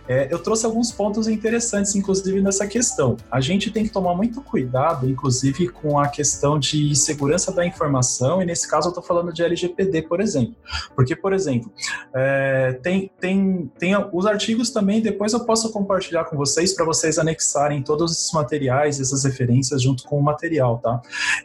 [0.08, 3.16] É, eu trouxe alguns pontos interessantes, inclusive, nessa questão.
[3.30, 8.42] A gente tem que tomar muito cuidado, inclusive, com a questão de segurança da informação,
[8.42, 10.54] e nesse caso eu estou falando de LGPD, por exemplo.
[10.94, 11.72] Porque, por exemplo,
[12.14, 17.18] é, tem, tem, tem os artigos também, depois eu posso compartilhar com vocês para vocês
[17.18, 21.00] anexarem todos esses materiais, essas referências junto com o material, tá?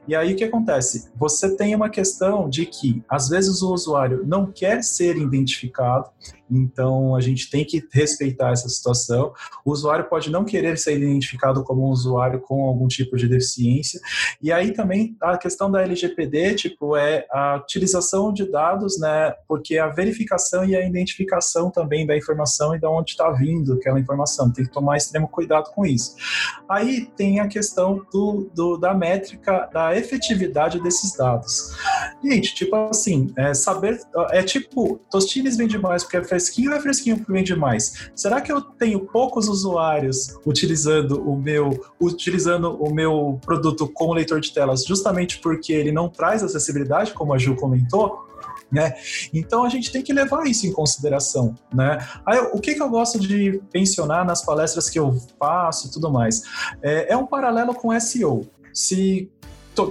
[0.07, 1.09] E aí o que acontece?
[1.15, 6.09] Você tem uma questão de que às vezes o usuário não quer ser identificado,
[6.49, 9.33] então a gente tem que respeitar essa situação.
[9.65, 13.99] O usuário pode não querer ser identificado como um usuário com algum tipo de deficiência.
[14.41, 19.33] E aí também a questão da LGPD, tipo, é a utilização de dados, né?
[19.47, 23.99] Porque a verificação e a identificação também da informação e de onde está vindo aquela
[23.99, 24.51] informação.
[24.51, 26.15] Tem que tomar extremo cuidado com isso.
[26.69, 31.75] Aí tem a questão do, do da métrica da efetividade desses dados.
[32.23, 33.99] Gente, tipo assim, é saber.
[34.31, 38.09] É tipo, Tostines vende mais porque é fresquinho ou é fresquinho porque vende mais?
[38.15, 44.39] Será que eu tenho poucos usuários utilizando o meu, utilizando o meu produto como leitor
[44.39, 48.27] de telas justamente porque ele não traz acessibilidade, como a Ju comentou?
[48.71, 48.95] Né?
[49.31, 51.99] Então a gente tem que levar isso em consideração, né?
[52.25, 56.11] Aí, o que, que eu gosto de mencionar nas palestras que eu faço e tudo
[56.11, 56.41] mais
[56.81, 58.49] é, é um paralelo com SEO.
[58.73, 59.31] Se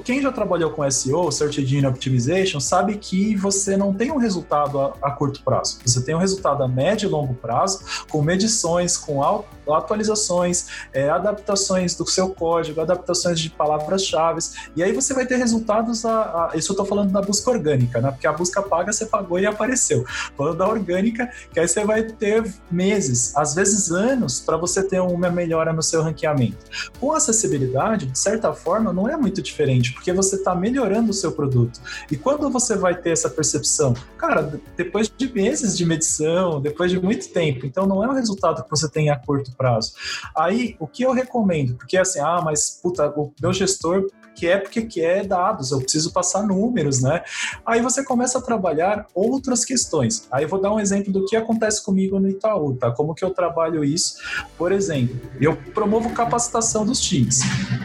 [0.05, 4.81] quem já trabalhou com SEO, Search Engine Optimization, sabe que você não tem um resultado
[4.81, 5.79] a, a, curto prazo.
[5.85, 9.23] Você tem um resultado a médio e longo prazo, com medições, com
[9.69, 14.33] atualizações, é, adaptações do seu código, adaptações de palavras-chave.
[14.75, 16.05] E aí você vai ter resultados.
[16.05, 18.11] A, a, isso eu estou falando da busca orgânica, né?
[18.11, 20.05] Porque a busca paga você pagou e apareceu.
[20.37, 25.01] Falando da orgânica, que aí você vai ter meses, às vezes anos, para você ter
[25.01, 26.59] uma melhora no seu ranqueamento.
[26.99, 31.33] Com acessibilidade, de certa forma, não é muito diferente porque você está melhorando o seu
[31.33, 31.81] produto.
[32.11, 33.95] E quando você vai ter essa percepção?
[34.17, 38.63] Cara, depois de meses de medição, depois de muito tempo, então não é um resultado
[38.63, 39.93] que você tem a curto prazo.
[40.37, 41.77] Aí, o que eu recomendo?
[41.77, 45.81] Porque assim, ah, mas puta, o meu gestor que é porque que é dados, eu
[45.81, 47.23] preciso passar números, né?
[47.65, 50.27] Aí você começa a trabalhar outras questões.
[50.31, 52.91] Aí eu vou dar um exemplo do que acontece comigo no Itaú, tá?
[52.91, 54.17] Como que eu trabalho isso?
[54.57, 57.41] Por exemplo, eu promovo capacitação dos times.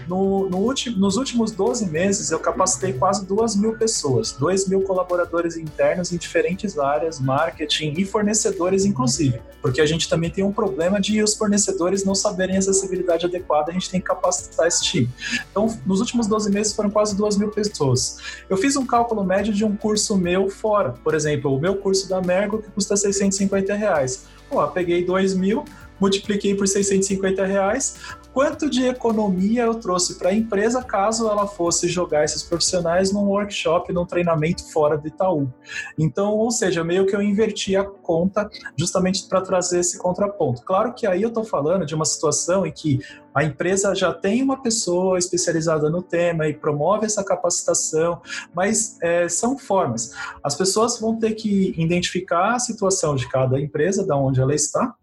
[0.08, 4.82] No, no último, nos últimos 12 meses, eu capacitei quase duas mil pessoas, dois mil
[4.82, 9.42] colaboradores internos em diferentes áreas, marketing e fornecedores, inclusive.
[9.62, 13.72] Porque a gente também tem um problema de os fornecedores não saberem a acessibilidade adequada,
[13.72, 15.10] a gente tem que capacitar esse time.
[15.52, 18.18] Então, nos últimos 12 meses foram quase duas mil pessoas.
[18.50, 20.94] Eu fiz um cálculo médio de um curso meu fora.
[21.04, 24.26] Por exemplo, o meu curso da Mergo, que custa 650 reais.
[24.50, 25.66] Pô, peguei 2 mil,
[26.00, 27.98] multipliquei por 650 reais,
[28.34, 33.26] quanto de economia eu trouxe para a empresa caso ela fosse jogar esses profissionais num
[33.26, 35.52] workshop, num treinamento fora do Itaú.
[35.98, 40.62] Então, ou seja, meio que eu inverti a conta justamente para trazer esse contraponto.
[40.64, 43.00] Claro que aí eu estou falando de uma situação em que
[43.34, 48.20] a empresa já tem uma pessoa especializada no tema e promove essa capacitação,
[48.54, 50.12] mas é, são formas.
[50.44, 54.96] As pessoas vão ter que identificar a situação de cada empresa, da onde ela está,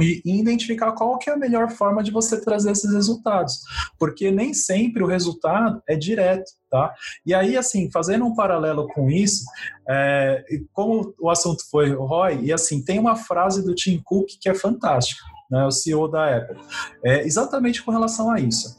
[0.00, 3.60] e identificar qual que é a melhor forma de você trazer esses resultados,
[3.98, 6.94] porque nem sempre o resultado é direto, tá?
[7.24, 9.44] E aí, assim, fazendo um paralelo com isso,
[9.88, 10.42] é,
[10.72, 14.48] como o assunto foi o Roy, e assim, tem uma frase do Tim Cook que
[14.48, 16.58] é fantástica, né, o CEO da Apple,
[17.04, 18.76] é, exatamente com relação a isso.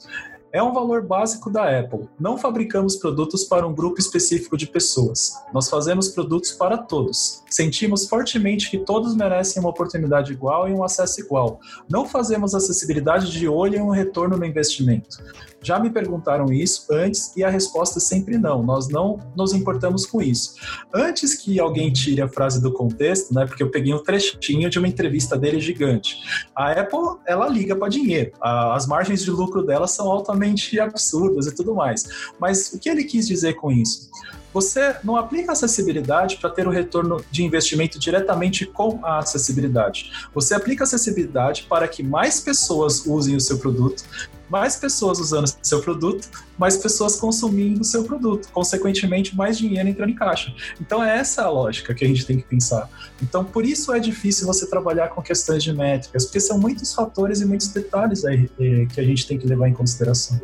[0.54, 2.10] É um valor básico da Apple.
[2.20, 5.34] Não fabricamos produtos para um grupo específico de pessoas.
[5.54, 7.42] Nós fazemos produtos para todos.
[7.50, 11.62] Sentimos fortemente que todos merecem uma oportunidade igual e um acesso igual.
[11.90, 15.24] Não fazemos acessibilidade de olho e um retorno no investimento.
[15.64, 18.64] Já me perguntaram isso antes e a resposta é sempre não.
[18.64, 20.56] Nós não nos importamos com isso.
[20.94, 24.80] Antes que alguém tire a frase do contexto, né, porque eu peguei um trechinho de
[24.80, 26.18] uma entrevista dele gigante.
[26.56, 28.32] A Apple, ela liga para dinheiro.
[28.42, 32.32] As margens de lucro dela são altamente absurdas e tudo mais.
[32.40, 34.10] Mas o que ele quis dizer com isso?
[34.54, 40.12] Você não aplica acessibilidade para ter o retorno de investimento diretamente com a acessibilidade.
[40.34, 44.04] Você aplica acessibilidade para que mais pessoas usem o seu produto,
[44.52, 48.50] mais pessoas usando seu produto, mais pessoas consumindo o seu produto.
[48.52, 50.54] Consequentemente, mais dinheiro entrando em caixa.
[50.80, 52.90] Então, é essa a lógica que a gente tem que pensar.
[53.22, 57.40] Então, por isso é difícil você trabalhar com questões de métricas, porque são muitos fatores
[57.40, 60.42] e muitos detalhes aí, eh, que a gente tem que levar em consideração.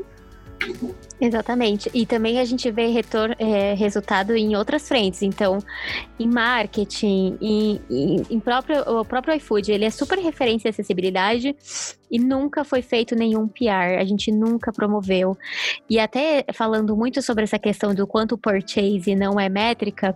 [1.19, 1.89] Exatamente.
[1.93, 5.21] E também a gente vê retor é, resultado em outras frentes.
[5.21, 5.59] Então,
[6.19, 11.55] em marketing, em, em, em, próprio, o próprio iFood, ele é super referência em acessibilidade
[12.09, 13.99] e nunca foi feito nenhum PR.
[13.99, 15.37] A gente nunca promoveu.
[15.89, 20.15] E até falando muito sobre essa questão do quanto purchase não é métrica,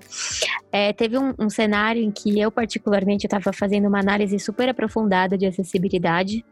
[0.72, 5.38] é, teve um, um cenário em que eu, particularmente, estava fazendo uma análise super aprofundada
[5.38, 6.46] de acessibilidade.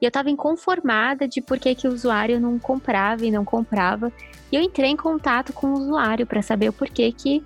[0.00, 4.12] E eu estava inconformada de por que, que o usuário não comprava e não comprava.
[4.50, 7.42] E eu entrei em contato com o usuário para saber o porquê que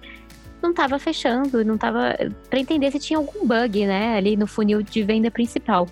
[0.64, 2.16] não estava fechando, não estava
[2.48, 5.86] para entender se tinha algum bug, né, ali no funil de venda principal.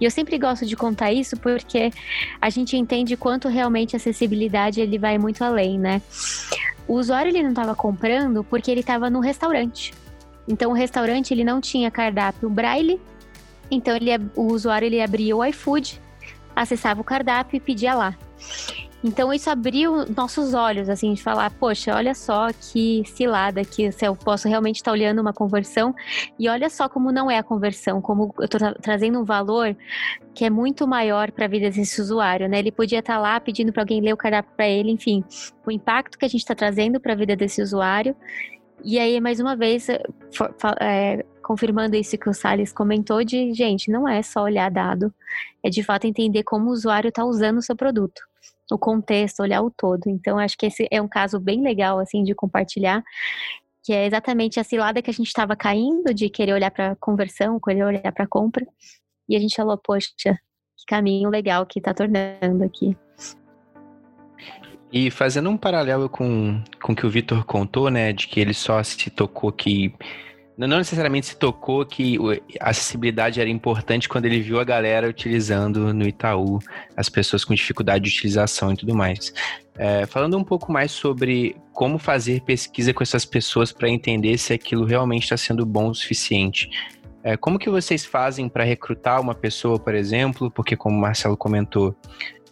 [0.00, 1.92] E eu sempre gosto de contar isso porque
[2.40, 6.02] a gente entende quanto realmente a acessibilidade ele vai muito além, né?
[6.88, 9.94] O usuário ele não estava comprando porque ele estava no restaurante.
[10.48, 13.00] Então o restaurante ele não tinha cardápio braille.
[13.70, 16.00] Então ele, o usuário ele abria o iFood,
[16.54, 18.16] acessava o cardápio e pedia lá.
[19.06, 24.04] Então isso abriu nossos olhos, assim, de falar, poxa, olha só que cilada que se
[24.04, 25.94] eu posso realmente estar olhando uma conversão
[26.36, 29.76] e olha só como não é a conversão, como eu estou tra trazendo um valor
[30.34, 32.58] que é muito maior para a vida desse usuário, né?
[32.58, 35.22] Ele podia estar lá pedindo para alguém ler o cardápio para ele, enfim,
[35.64, 38.16] o impacto que a gente está trazendo para a vida desse usuário.
[38.84, 39.88] E aí, mais uma vez,
[40.80, 45.14] é, confirmando isso que o Salles comentou de, gente, não é só olhar dado,
[45.62, 48.20] é de fato entender como o usuário está usando o seu produto
[48.70, 50.02] o contexto, olhar o todo.
[50.06, 53.02] Então, acho que esse é um caso bem legal, assim, de compartilhar,
[53.82, 57.60] que é exatamente a cilada que a gente estava caindo de querer olhar para conversão,
[57.60, 58.66] querer olhar para compra,
[59.28, 62.96] e a gente falou, poxa, que caminho legal que está tornando aqui.
[64.92, 68.54] E fazendo um paralelo com, com o que o Vitor contou, né, de que ele
[68.54, 69.92] só se tocou que
[70.56, 72.18] não necessariamente se tocou que
[72.60, 76.58] a acessibilidade era importante quando ele viu a galera utilizando no Itaú,
[76.96, 79.34] as pessoas com dificuldade de utilização e tudo mais.
[79.76, 84.54] É, falando um pouco mais sobre como fazer pesquisa com essas pessoas para entender se
[84.54, 86.70] aquilo realmente está sendo bom o suficiente.
[87.22, 90.50] É, como que vocês fazem para recrutar uma pessoa, por exemplo?
[90.50, 91.94] Porque como o Marcelo comentou,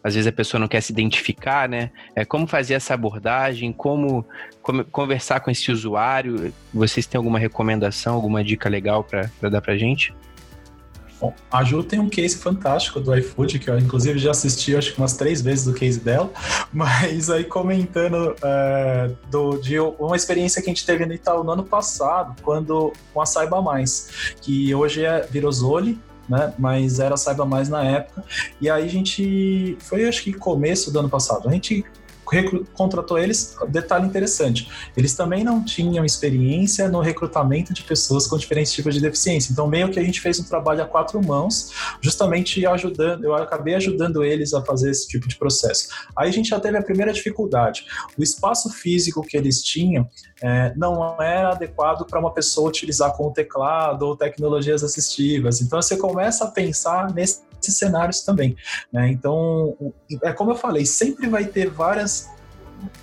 [0.04, 1.90] às vezes a pessoa não quer se identificar, né?
[2.14, 4.22] É, como fazer essa abordagem, como,
[4.60, 6.52] como conversar com esse usuário.
[6.72, 10.14] Vocês têm alguma recomendação, alguma dica legal para dar para gente?
[11.18, 14.92] Bom, a Ju tem um case fantástico do iFood, que eu inclusive já assisti acho
[14.92, 16.30] que umas três vezes do case dela,
[16.70, 21.52] mas aí comentando é, do, de uma experiência que a gente teve no Itaú no
[21.52, 25.98] ano passado, quando com a Saiba Mais, que hoje é Virozoli,
[26.28, 26.52] né?
[26.58, 28.24] Mas era Saiba Mais na época.
[28.60, 31.48] E aí a gente foi, acho que começo do ano passado.
[31.48, 31.84] A gente
[32.72, 38.72] contratou eles, detalhe interessante, eles também não tinham experiência no recrutamento de pessoas com diferentes
[38.72, 39.52] tipos de deficiência.
[39.52, 41.70] Então, meio que a gente fez um trabalho a quatro mãos,
[42.00, 45.88] justamente ajudando, eu acabei ajudando eles a fazer esse tipo de processo.
[46.16, 47.86] Aí a gente já teve a primeira dificuldade.
[48.18, 50.08] O espaço físico que eles tinham
[50.42, 55.60] é, não era adequado para uma pessoa utilizar com o teclado ou tecnologias assistivas.
[55.60, 58.56] Então, você começa a pensar nesse cenários também.
[58.92, 59.10] Né?
[59.10, 59.76] Então,
[60.22, 62.28] é como eu falei, sempre vai ter várias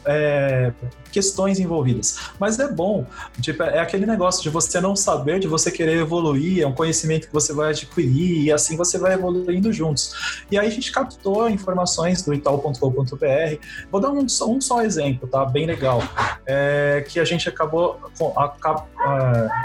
[0.06, 0.72] é,
[1.12, 2.18] questões envolvidas.
[2.40, 3.06] Mas é bom,
[3.40, 7.28] tipo, é aquele negócio de você não saber, de você querer evoluir, é um conhecimento
[7.28, 10.44] que você vai adquirir e assim você vai evoluindo juntos.
[10.50, 13.58] E aí a gente captou informações do itaú.com.br.
[13.92, 15.46] Vou dar um, um, só exemplo, tá?
[15.46, 16.02] Bem legal.
[16.46, 18.00] É, que a gente acabou
[18.36, 18.88] a,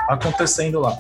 [0.09, 0.99] acontecendo lá.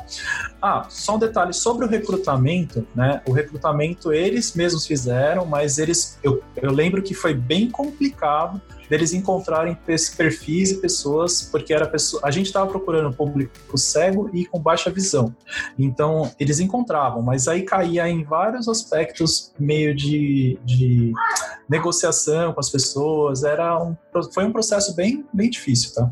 [0.60, 3.20] Ah, só um detalhe sobre o recrutamento, né?
[3.26, 9.12] O recrutamento eles mesmos fizeram, mas eles eu, eu lembro que foi bem complicado deles
[9.12, 9.76] encontrarem
[10.16, 14.58] perfis e pessoas, porque era pessoa, a gente estava procurando um público cego e com
[14.58, 15.34] baixa visão.
[15.78, 21.12] Então, eles encontravam, mas aí caía em vários aspectos meio de, de
[21.68, 23.96] negociação com as pessoas, era um,
[24.32, 26.04] foi um processo bem, bem difícil, tá?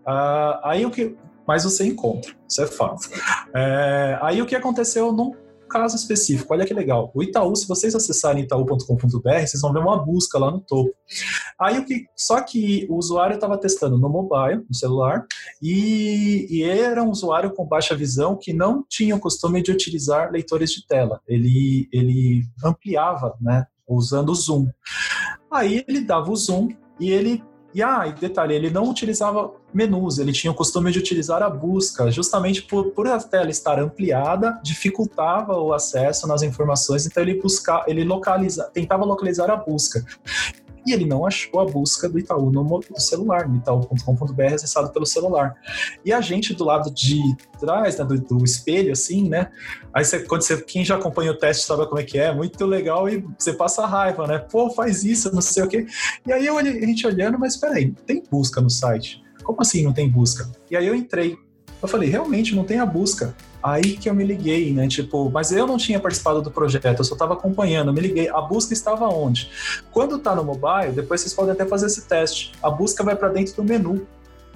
[0.00, 1.16] Uh, aí o que
[1.46, 3.08] mas você encontra, isso é fato.
[3.52, 5.34] É, aí o que aconteceu num
[5.70, 6.52] caso específico.
[6.52, 7.10] Olha que legal.
[7.14, 10.92] O Itaú, se vocês acessarem itaú.com.br, vocês vão ver uma busca lá no topo.
[11.58, 12.04] Aí o que.
[12.14, 15.24] Só que o usuário estava testando no mobile, no celular,
[15.62, 20.30] e, e era um usuário com baixa visão que não tinha o costume de utilizar
[20.30, 21.20] leitores de tela.
[21.26, 23.64] Ele, ele ampliava, né?
[23.88, 24.66] Usando o zoom.
[25.50, 26.68] Aí ele dava o zoom
[26.98, 27.42] e ele
[27.72, 32.10] e ah, detalhe, ele não utilizava menus, ele tinha o costume de utilizar a busca,
[32.10, 37.84] justamente por, por a tela estar ampliada, dificultava o acesso nas informações, então ele buscava,
[37.86, 40.04] ele localiza, tentava localizar a busca
[40.86, 45.54] e ele não achou a busca do Itaú no, celular, no itaú.com.br acessado pelo celular.
[46.04, 47.20] E a gente do lado de
[47.58, 49.50] trás, né, do, do, espelho, assim, né?
[49.92, 52.64] Aí você, quando você, quem já acompanha o teste sabe como é que é, muito
[52.64, 54.38] legal e você passa raiva, né?
[54.38, 55.86] Pô, faz isso, não sei o quê.
[56.26, 59.22] E aí eu, a gente olhando, mas peraí, tem busca no site?
[59.42, 60.50] Como assim não tem busca?
[60.70, 61.36] E aí eu entrei.
[61.82, 63.34] Eu falei, realmente não tem a busca.
[63.62, 64.88] Aí que eu me liguei, né?
[64.88, 68.28] Tipo, mas eu não tinha participado do projeto, eu só estava acompanhando, me liguei.
[68.28, 69.50] A busca estava onde?
[69.90, 72.52] Quando está no mobile, depois vocês podem até fazer esse teste.
[72.62, 74.06] A busca vai para dentro do menu.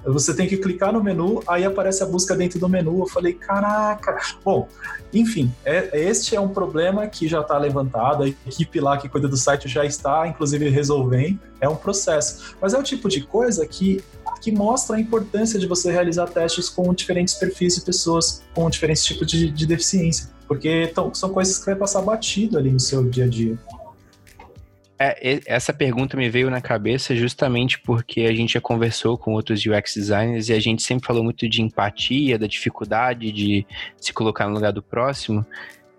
[0.05, 2.99] Você tem que clicar no menu, aí aparece a busca dentro do menu.
[2.99, 4.17] Eu falei, caraca.
[4.43, 4.67] Bom,
[5.13, 8.23] enfim, é, este é um problema que já está levantado.
[8.23, 11.39] A equipe lá que cuida do site já está, inclusive, resolvendo.
[11.59, 12.55] É um processo.
[12.61, 14.03] Mas é o tipo de coisa que
[14.41, 19.03] que mostra a importância de você realizar testes com diferentes perfis de pessoas com diferentes
[19.03, 23.03] tipos de, de deficiência, porque tão, são coisas que vai passar batido ali no seu
[23.09, 23.57] dia a dia.
[24.97, 29.65] É, essa pergunta me veio na cabeça justamente porque a gente já conversou com outros
[29.65, 33.65] UX designers e a gente sempre falou muito de empatia, da dificuldade de
[33.97, 35.45] se colocar no lugar do próximo.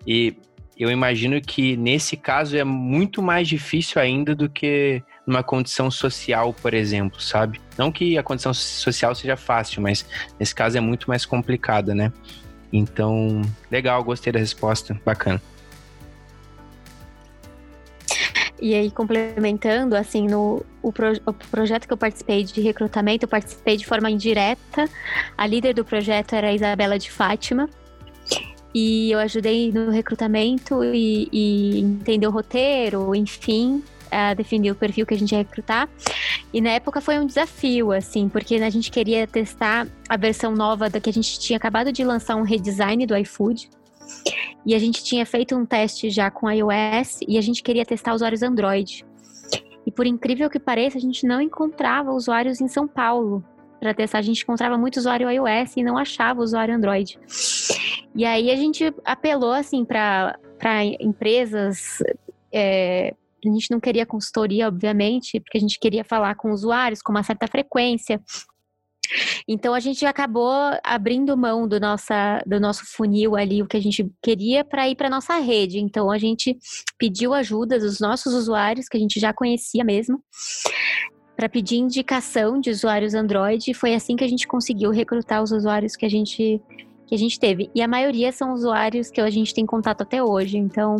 [0.05, 0.35] E
[0.79, 6.53] eu imagino que nesse caso é muito mais difícil ainda do que numa condição social,
[6.53, 7.59] por exemplo, sabe?
[7.77, 10.05] Não que a condição social seja fácil, mas
[10.39, 12.11] nesse caso é muito mais complicada, né?
[12.71, 13.41] Então,
[13.71, 15.41] legal, gostei da resposta, bacana.
[18.59, 23.29] E aí, complementando, assim, no o, pro, o, projeto que eu participei de recrutamento, eu
[23.29, 24.89] participei de forma indireta.
[25.37, 27.69] A líder do projeto era a Isabela de Fátima.
[28.73, 35.05] E eu ajudei no recrutamento e, e entender o roteiro, enfim, a definir o perfil
[35.05, 35.89] que a gente ia recrutar.
[36.53, 40.89] E na época foi um desafio, assim, porque a gente queria testar a versão nova
[40.89, 43.69] da que a gente tinha acabado de lançar um redesign do iFood.
[44.65, 48.13] E a gente tinha feito um teste já com iOS e a gente queria testar
[48.13, 49.05] usuários Android.
[49.85, 53.43] E por incrível que pareça, a gente não encontrava usuários em São Paulo
[53.79, 54.19] para testar.
[54.19, 57.17] A gente encontrava muito usuário iOS e não achava usuário Android.
[58.13, 60.35] E aí a gente apelou assim para
[60.99, 62.03] empresas.
[62.51, 63.13] É,
[63.45, 67.23] a gente não queria consultoria, obviamente, porque a gente queria falar com usuários com uma
[67.23, 68.19] certa frequência.
[69.47, 70.51] Então a gente acabou
[70.83, 74.95] abrindo mão do, nossa, do nosso funil ali, o que a gente queria para ir
[74.95, 75.79] para nossa rede.
[75.79, 76.57] Então a gente
[76.97, 80.21] pediu ajuda dos nossos usuários, que a gente já conhecia mesmo,
[81.35, 83.71] para pedir indicação de usuários Android.
[83.71, 86.61] E foi assim que a gente conseguiu recrutar os usuários que a gente
[87.07, 87.71] que a gente teve.
[87.73, 90.57] E a maioria são usuários que a gente tem contato até hoje.
[90.57, 90.97] Então,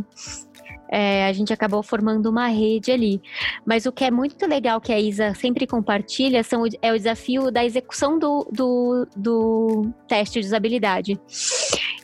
[0.90, 3.22] é, a gente acabou formando uma rede ali.
[3.66, 7.52] Mas o que é muito legal que a Isa sempre compartilha são, é o desafio
[7.52, 11.20] da execução do, do, do teste de usabilidade.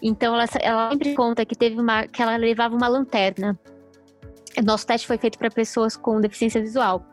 [0.01, 3.57] Então ela, ela sempre conta que teve uma que ela levava uma lanterna.
[4.63, 7.03] Nosso teste foi feito para pessoas com deficiência visual.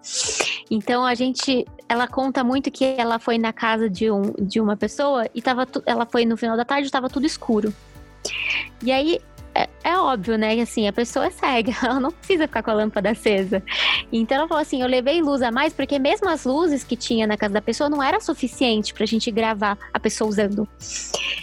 [0.71, 4.77] Então a gente, ela conta muito que ela foi na casa de, um, de uma
[4.77, 7.73] pessoa e tava, ela foi no final da tarde, estava tudo escuro.
[8.85, 9.21] E aí
[9.55, 10.55] é, é, óbvio, né?
[10.55, 13.63] Que assim, a pessoa é cega, ela não precisa ficar com a lâmpada acesa.
[14.13, 17.27] Então ela falou assim: eu levei luz a mais, porque mesmo as luzes que tinha
[17.27, 20.69] na casa da pessoa não era suficiente pra gente gravar a pessoa usando.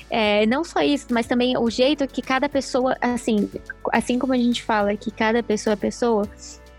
[0.09, 3.49] É, não só isso, mas também o jeito que cada pessoa, assim,
[3.91, 6.27] assim como a gente fala que cada pessoa é pessoa,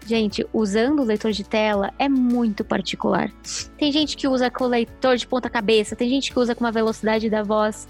[0.07, 3.31] Gente, usando o leitor de tela é muito particular.
[3.77, 6.65] Tem gente que usa com o leitor de ponta cabeça, tem gente que usa com
[6.65, 7.87] uma velocidade da voz,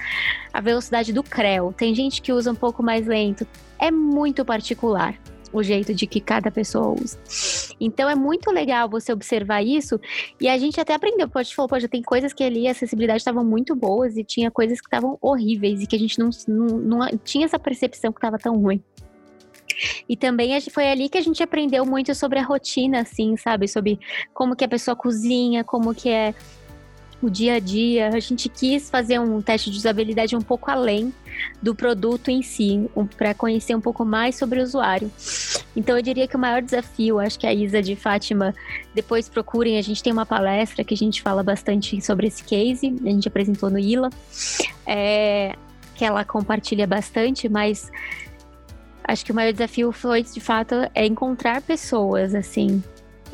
[0.53, 3.47] a velocidade do creu, tem gente que usa um pouco mais lento.
[3.79, 5.15] É muito particular
[5.53, 7.19] o jeito de que cada pessoa usa.
[7.81, 10.01] Então é muito legal você observar isso
[10.41, 13.45] e a gente até aprendeu, pode falou, pode tem coisas que ali a acessibilidade estavam
[13.45, 17.19] muito boas e tinha coisas que estavam horríveis e que a gente não, não, não
[17.19, 18.83] tinha essa percepção que estava tão ruim.
[20.09, 23.69] E também foi ali que a gente aprendeu muito sobre a rotina, assim, sabe?
[23.69, 23.99] Sobre
[24.35, 26.35] como que a pessoa cozinha, como que é
[27.21, 28.09] o dia a dia.
[28.09, 31.13] A gente quis fazer um teste de usabilidade um pouco além
[31.63, 35.11] do produto em si, um, para conhecer um pouco mais sobre o usuário.
[35.77, 38.55] Então eu diria que o maior desafio, acho que a Isa de Fátima,
[38.95, 42.95] depois procurem, a gente tem uma palestra que a gente fala bastante sobre esse case,
[43.05, 44.11] a gente apresentou no ILA,
[44.87, 45.55] é,
[45.95, 47.91] que ela compartilha bastante, mas
[49.09, 52.83] acho que o maior desafio foi, de fato, é encontrar pessoas, assim.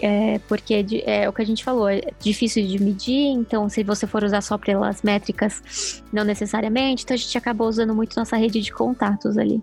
[0.01, 4.07] É, porque é, o que a gente falou, é difícil de medir, então se você
[4.07, 8.61] for usar só pelas métricas, não necessariamente, então a gente acabou usando muito nossa rede
[8.61, 9.63] de contatos ali.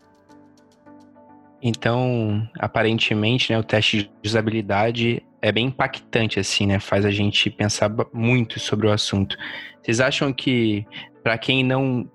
[1.62, 6.80] Então, aparentemente, né, o teste de usabilidade é bem impactante, assim, né?
[6.80, 9.38] Faz a gente pensar muito sobre o assunto.
[9.82, 10.86] Vocês acham que,
[11.24, 12.10] para quem não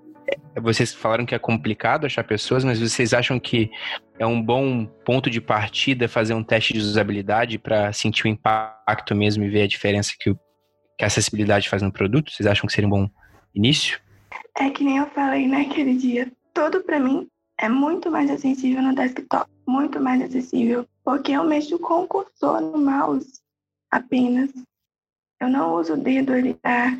[0.61, 3.69] vocês falaram que é complicado achar pessoas, mas vocês acham que
[4.17, 9.15] é um bom ponto de partida fazer um teste de usabilidade para sentir o impacto
[9.15, 10.39] mesmo e ver a diferença que, o,
[10.97, 12.31] que a acessibilidade faz no produto?
[12.31, 13.09] Vocês acham que seria um bom
[13.53, 13.99] início?
[14.57, 16.31] É que nem eu falei naquele dia.
[16.53, 17.27] Tudo para mim
[17.59, 22.61] é muito mais acessível no desktop, muito mais acessível, porque eu mexo com o cursor
[22.61, 23.39] no mouse
[23.91, 24.51] apenas.
[25.39, 26.97] Eu não uso o dedo ali para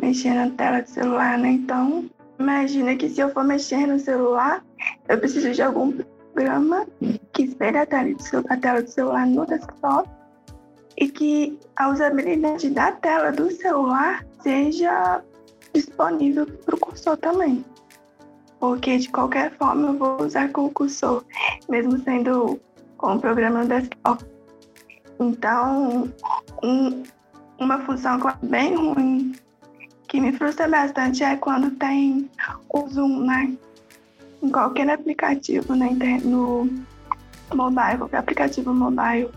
[0.00, 1.50] mexer na tela do celular, né?
[1.50, 2.08] Então,
[2.40, 4.64] Imagina que se eu for mexer no celular,
[5.06, 5.92] eu preciso de algum
[6.32, 6.86] programa
[7.34, 8.22] que espelhe a tela do
[8.88, 10.08] celular no desktop
[10.96, 15.22] e que a usabilidade da tela do celular seja
[15.74, 17.62] disponível para o cursor também.
[18.58, 21.22] Porque de qualquer forma eu vou usar com o cursor,
[21.68, 22.58] mesmo sendo
[22.96, 24.24] com o programa no desktop.
[25.20, 26.10] Então,
[26.62, 27.02] um,
[27.58, 29.34] uma função bem ruim
[30.10, 32.28] que me frustra bastante é quando tem
[32.68, 33.56] o Zoom, né?
[34.42, 36.68] Em qualquer aplicativo na internet, no
[37.54, 39.30] mobile, qualquer aplicativo mobile,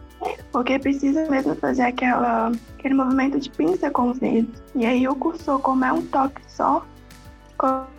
[0.51, 4.63] porque precisa mesmo fazer aquela, aquele movimento de pinça com os dedos.
[4.73, 6.83] E aí o cursor, como é um toque só,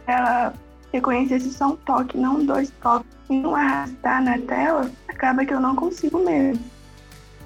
[0.08, 0.52] ela
[0.92, 5.54] reconhecer se só um toque, não dois toques, e não arrastar na tela, acaba que
[5.54, 6.64] eu não consigo mesmo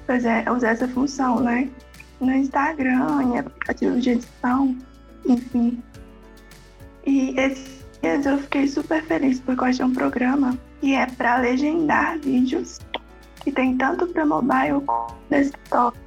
[0.06, 1.68] fazer, usar essa função, né?
[2.18, 4.74] No Instagram, em aplicativo de edição,
[5.26, 5.82] enfim.
[7.06, 12.18] E esse eu fiquei super feliz porque eu achei um programa que é para legendar
[12.20, 12.78] vídeos
[13.40, 15.98] que tem tanto para mobile como desktop.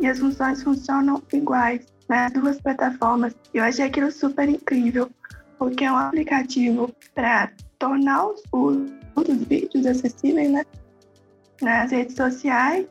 [0.00, 3.34] E as funções funcionam iguais nas duas plataformas.
[3.52, 5.10] Eu achei aquilo super incrível,
[5.58, 10.64] porque é um aplicativo para tornar os, os vídeos acessíveis né?
[11.62, 12.86] nas redes sociais,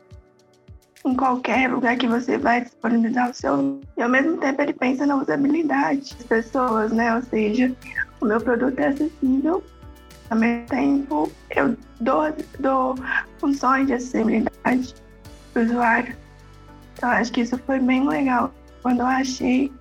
[1.05, 3.81] em qualquer lugar que você vai disponibilizar o seu.
[3.97, 7.15] E ao mesmo tempo ele pensa na usabilidade das pessoas, né?
[7.15, 7.75] Ou seja,
[8.21, 9.63] o meu produto é acessível,
[10.29, 12.23] ao mesmo tempo eu dou,
[12.59, 12.95] dou
[13.37, 14.95] funções de acessibilidade
[15.51, 16.15] para o usuário.
[16.93, 18.53] Então acho que isso foi bem legal.
[18.81, 19.71] Quando eu achei,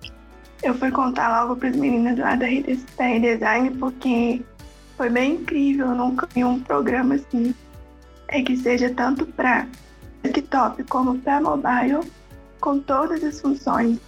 [0.61, 4.41] eu fui contar logo para as meninas lá da Redesign, porque
[4.97, 5.87] foi bem incrível.
[5.87, 7.53] Eu nunca vi um programa assim,
[8.27, 9.67] é que seja tanto para
[10.23, 12.11] desktop como para mobile,
[12.59, 13.99] com todas as funções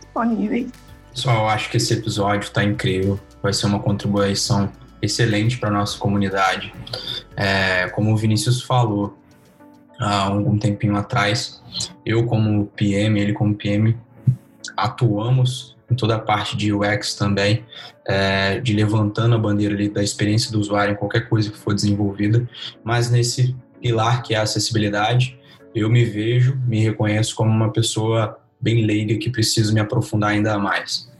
[0.00, 0.70] disponíveis.
[1.12, 3.20] Pessoal, acho que esse episódio está incrível.
[3.42, 4.70] Vai ser uma contribuição
[5.02, 6.72] excelente para nossa comunidade.
[7.36, 9.18] É, como o Vinícius falou
[10.00, 11.62] há algum tempinho atrás,
[12.04, 13.96] eu como PM, ele como PM,
[14.76, 17.64] atuamos em toda a parte de UX também,
[18.08, 21.74] é, de levantando a bandeira ali da experiência do usuário em qualquer coisa que for
[21.74, 22.48] desenvolvida,
[22.82, 25.38] mas nesse pilar que é a acessibilidade,
[25.74, 30.58] eu me vejo, me reconheço como uma pessoa bem leiga que preciso me aprofundar ainda
[30.58, 31.10] mais.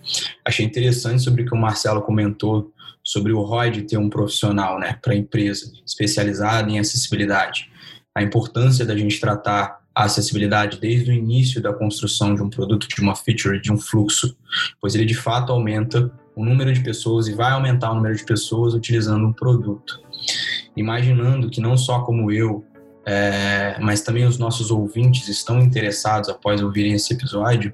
[0.45, 2.73] Achei interessante sobre o que o Marcelo comentou
[3.03, 7.69] sobre o ROI ter um profissional né, para a empresa especializado em acessibilidade.
[8.15, 12.87] A importância da gente tratar a acessibilidade desde o início da construção de um produto,
[12.89, 14.37] de uma feature, de um fluxo,
[14.81, 18.25] pois ele de fato aumenta o número de pessoas e vai aumentar o número de
[18.25, 20.01] pessoas utilizando um produto.
[20.75, 22.65] Imaginando que não só como eu,
[23.05, 27.73] é, mas também os nossos ouvintes estão interessados após ouvirem esse episódio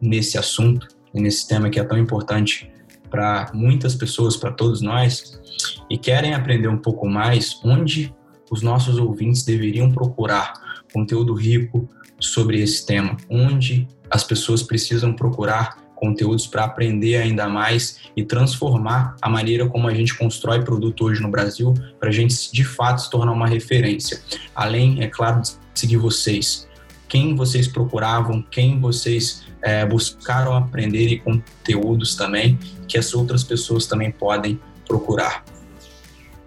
[0.00, 2.70] nesse assunto nesse tema que é tão importante
[3.10, 5.40] para muitas pessoas, para todos nós,
[5.90, 8.14] e querem aprender um pouco mais, onde
[8.50, 10.52] os nossos ouvintes deveriam procurar
[10.92, 11.88] conteúdo rico
[12.20, 19.14] sobre esse tema, onde as pessoas precisam procurar conteúdos para aprender ainda mais e transformar
[19.20, 23.02] a maneira como a gente constrói produto hoje no Brasil, para a gente de fato
[23.02, 24.20] se tornar uma referência.
[24.54, 26.66] Além, é claro, de seguir vocês.
[27.06, 32.58] Quem vocês procuravam, quem vocês é, buscaram aprender e conteúdos também
[32.88, 35.44] que as outras pessoas também podem procurar.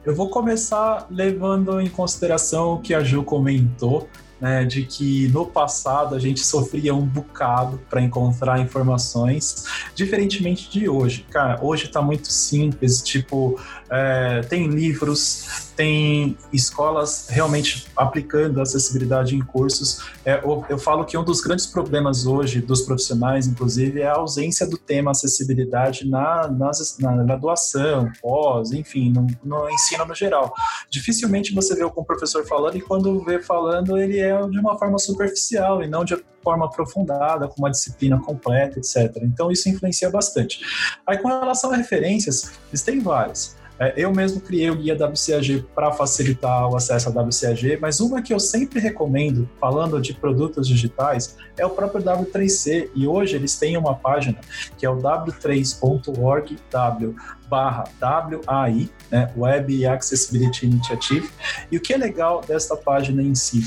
[0.05, 4.09] Eu vou começar levando em consideração o que a Ju comentou
[4.43, 9.63] né, de que no passado a gente sofria um bocado para encontrar informações,
[9.95, 11.25] diferentemente de hoje.
[11.29, 13.57] Cara, hoje está muito simples, tipo,
[13.93, 20.03] é, tem livros, tem escolas realmente aplicando acessibilidade em cursos.
[20.25, 24.15] É, eu, eu, falo que um dos grandes problemas hoje dos profissionais, inclusive, é a
[24.15, 30.51] ausência do tema acessibilidade na, nas, na graduação, pós, enfim, no, no, ensino no geral.
[30.89, 34.97] Dificilmente você vê algum professor falando e quando vê falando, ele é de uma forma
[34.97, 39.21] superficial e não de forma aprofundada, com uma disciplina completa, etc.
[39.21, 40.59] Então isso influencia bastante.
[41.05, 43.55] Aí com relação a referências, existem várias.
[43.83, 48.21] É, eu mesmo criei o guia WCAG para facilitar o acesso à WCAG, mas uma
[48.21, 52.89] que eu sempre recomendo, falando de produtos digitais, é o próprio W3C.
[52.95, 54.39] E hoje eles têm uma página
[54.77, 57.15] que é o w3.org, w
[57.49, 61.29] barra WAI, né, Web Accessibility Initiative.
[61.69, 63.61] E o que é legal desta página em si?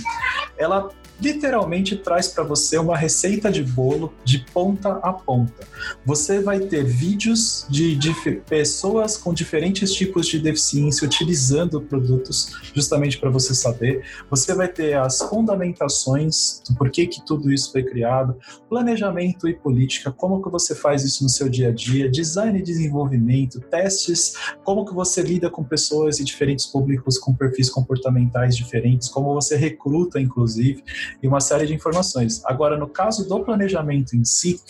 [0.56, 0.88] Ela
[1.20, 5.66] literalmente traz para você uma receita de bolo de ponta a ponta.
[6.05, 8.14] Você vai ter vídeos de, de,
[8.48, 14.05] pessoas com diferentes tipos de deficiência utilizando produtos, justamente para você saber.
[14.30, 18.36] Você vai ter as fundamentações do porquê que tudo isso foi criado,
[18.68, 22.62] planejamento e política, como que você faz isso no seu dia a dia, design e
[22.62, 24.34] desenvolvimento, testes,
[24.64, 29.56] como que você lida com pessoas e diferentes públicos com perfis comportamentais diferentes, como você
[29.56, 30.82] recruta, inclusive
[31.23, 32.43] e uma série de informações.
[32.45, 34.61] Agora, no caso do planejamento em si,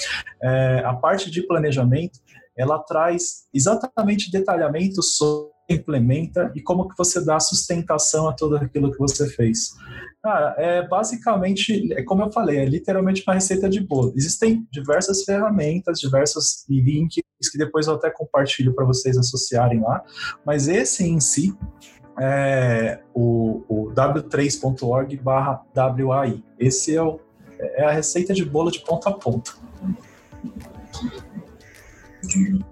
[0.42, 2.18] é, a parte de planejamento,
[2.56, 8.92] ela traz exatamente detalhamento sobre implementa e como que você dá sustentação a tudo aquilo
[8.92, 9.74] que você fez.
[10.22, 14.12] Cara, é basicamente, é como eu falei, é literalmente uma receita de bolo.
[14.16, 20.02] Existem diversas ferramentas, diversos links que depois eu até compartilho para vocês associarem lá,
[20.44, 21.54] mas esse em si
[22.18, 26.42] é o, o w3.org barra WAI.
[26.58, 27.20] Esse é, o,
[27.58, 29.52] é a receita de bolo de ponta a ponta.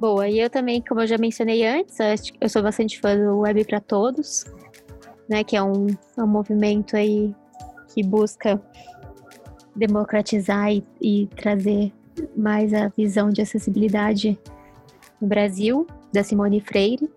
[0.01, 1.97] Boa, e eu também, como eu já mencionei antes,
[2.41, 4.45] eu sou bastante fã do Web para Todos,
[5.29, 7.35] né, que é um, é um movimento aí
[7.95, 8.61] que busca
[9.77, 11.93] democratizar e, e trazer
[12.37, 14.39] mais a visão de acessibilidade
[15.21, 17.11] no Brasil, da Simone Freire.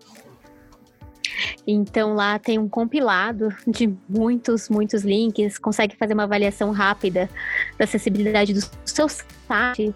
[1.70, 7.28] Então lá tem um compilado de muitos, muitos links, consegue fazer uma avaliação rápida
[7.76, 9.94] da acessibilidade do seu site,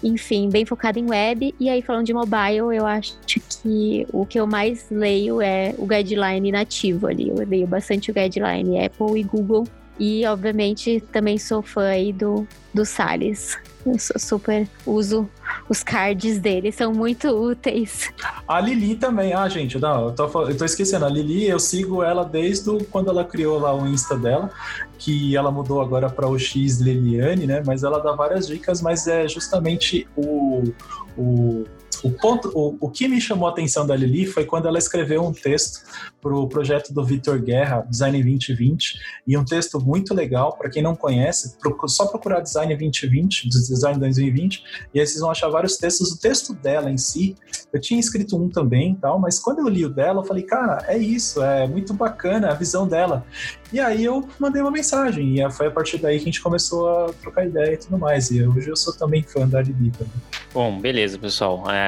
[0.00, 1.52] enfim, bem focado em web.
[1.58, 5.84] E aí, falando de mobile, eu acho que o que eu mais leio é o
[5.88, 7.30] guideline nativo ali.
[7.30, 9.66] Eu leio bastante o guideline Apple e Google.
[9.98, 13.58] E, obviamente, também sou fã aí do, do Salles.
[13.98, 15.28] Super uso
[15.68, 18.10] os cards dele, são muito úteis.
[18.46, 19.32] A Lili também.
[19.32, 21.04] Ah, gente, não, eu tô, eu tô esquecendo.
[21.04, 24.50] A Lili, eu sigo ela desde quando ela criou lá o Insta dela,
[24.98, 27.62] que ela mudou agora para o X Liliane, né?
[27.64, 30.64] Mas ela dá várias dicas, mas é justamente o,
[31.16, 31.64] o
[32.02, 35.24] o, ponto, o, o que me chamou a atenção da Lili foi quando ela escreveu
[35.24, 35.82] um texto
[36.20, 40.82] para o projeto do Vitor Guerra, Design 2020, e um texto muito legal, para quem
[40.82, 41.56] não conhece,
[41.86, 44.62] só procurar Design 2020, Design 2020,
[44.94, 46.12] e aí vocês vão achar vários textos.
[46.12, 47.36] O texto dela em si,
[47.72, 50.84] eu tinha escrito um também, tal, mas quando eu li o dela, eu falei, cara,
[50.86, 53.24] é isso, é muito bacana a visão dela.
[53.72, 56.88] E aí eu mandei uma mensagem, e foi a partir daí que a gente começou
[56.88, 58.30] a trocar ideia e tudo mais.
[58.30, 60.12] E hoje eu sou também fã da Lili também.
[60.52, 61.70] Bom, beleza, pessoal.
[61.70, 61.87] É,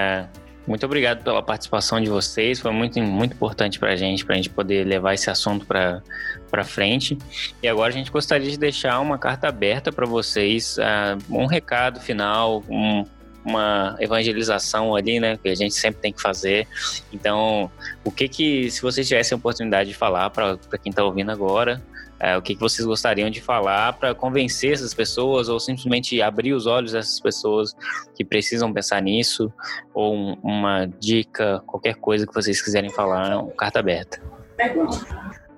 [0.67, 2.61] muito obrigado pela participação de vocês.
[2.61, 6.65] Foi muito, muito importante para a gente, para a gente poder levar esse assunto para
[6.65, 7.19] frente.
[7.63, 11.99] E agora a gente gostaria de deixar uma carta aberta para vocês, uh, um recado
[11.99, 13.05] final, um,
[13.45, 16.69] uma evangelização ali, né, que a gente sempre tem que fazer.
[17.13, 17.71] Então,
[18.05, 21.83] o que que, se vocês tivessem a oportunidade de falar para quem está ouvindo agora,
[22.21, 26.53] é, o que, que vocês gostariam de falar para convencer essas pessoas ou simplesmente abrir
[26.53, 27.75] os olhos dessas pessoas
[28.15, 29.51] que precisam pensar nisso
[29.95, 34.21] ou um, uma dica, qualquer coisa que vocês quiserem falar, carta aberta.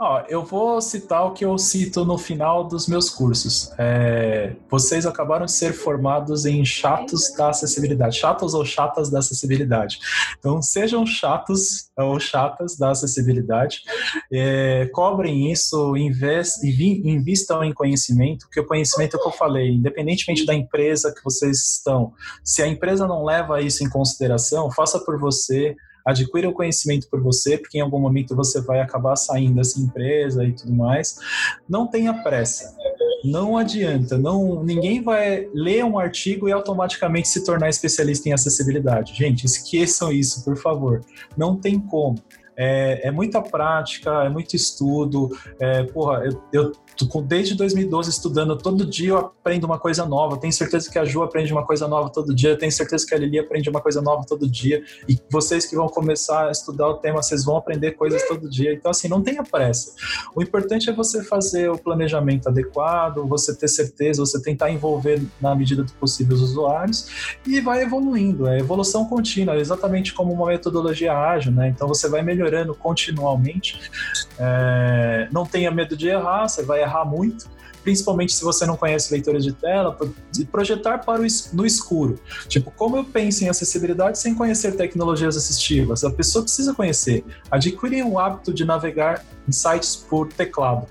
[0.04, 3.70] Ó, eu vou citar o que eu cito no final dos meus cursos.
[3.78, 10.00] É, vocês acabaram de ser formados em chatos da acessibilidade, chatos ou chatas da acessibilidade.
[10.36, 13.82] Então, sejam chatos ou chatas da acessibilidade,
[14.32, 20.44] é, cobrem isso, invistam em conhecimento, que o conhecimento é o que eu falei, independentemente
[20.44, 22.12] da empresa que vocês estão,
[22.42, 27.20] se a empresa não leva isso em consideração, faça por você, adquira o conhecimento por
[27.22, 31.16] você, porque em algum momento você vai acabar saindo dessa empresa e tudo mais.
[31.68, 32.74] Não tenha pressa.
[33.24, 39.14] Não adianta, não, ninguém vai ler um artigo e automaticamente se tornar especialista em acessibilidade.
[39.14, 41.00] Gente, esqueçam isso, por favor.
[41.36, 42.18] Não tem como.
[42.56, 45.30] É, é, muita prática, é muito estudo.
[45.60, 46.72] É, porra, eu, eu
[47.26, 50.36] desde 2012 estudando, todo dia eu aprendo uma coisa nova.
[50.36, 52.56] Tenho certeza que a Ju aprende uma coisa nova todo dia.
[52.56, 54.82] Tenho certeza que a Lili aprende uma coisa nova todo dia.
[55.08, 58.72] E vocês que vão começar a estudar o tema, vocês vão aprender coisas todo dia.
[58.72, 59.94] Então, assim, não tenha pressa.
[60.34, 65.54] O importante é você fazer o planejamento adequado, você ter certeza, você tentar envolver na
[65.54, 68.46] medida do possível os usuários e vai evoluindo.
[68.46, 71.68] É evolução contínua, exatamente como uma metodologia ágil, né?
[71.68, 73.80] Então, você vai melhorando continuamente.
[74.38, 75.28] É...
[75.32, 77.48] Não tenha medo de errar, você vai errar muito,
[77.82, 79.96] principalmente se você não conhece leitores de tela,
[80.30, 82.18] de projetar para o no escuro.
[82.48, 86.04] Tipo, como eu penso em acessibilidade sem conhecer tecnologias assistivas?
[86.04, 87.24] A pessoa precisa conhecer.
[87.50, 90.86] Adquirem o hábito de navegar em sites por teclado.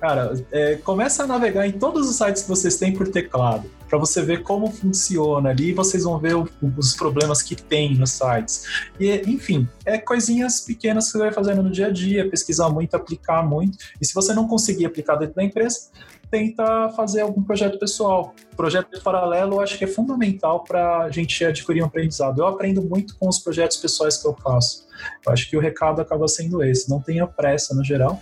[0.00, 3.98] Cara, é, começa a navegar em todos os sites que vocês têm por teclado, para
[3.98, 8.64] você ver como funciona ali, vocês vão ver o, os problemas que tem nos sites.
[8.98, 12.94] E, enfim, é coisinhas pequenas que você vai fazendo no dia a dia, pesquisar muito,
[12.94, 13.78] aplicar muito.
[14.00, 15.90] E se você não conseguir aplicar dentro da empresa,
[16.30, 18.34] tenta fazer algum projeto pessoal.
[18.56, 22.40] Projeto paralelo eu acho que é fundamental para a gente adquirir um aprendizado.
[22.40, 24.86] Eu aprendo muito com os projetos pessoais que eu faço.
[25.24, 28.20] Eu acho que o recado acaba sendo esse: não tenha pressa no geral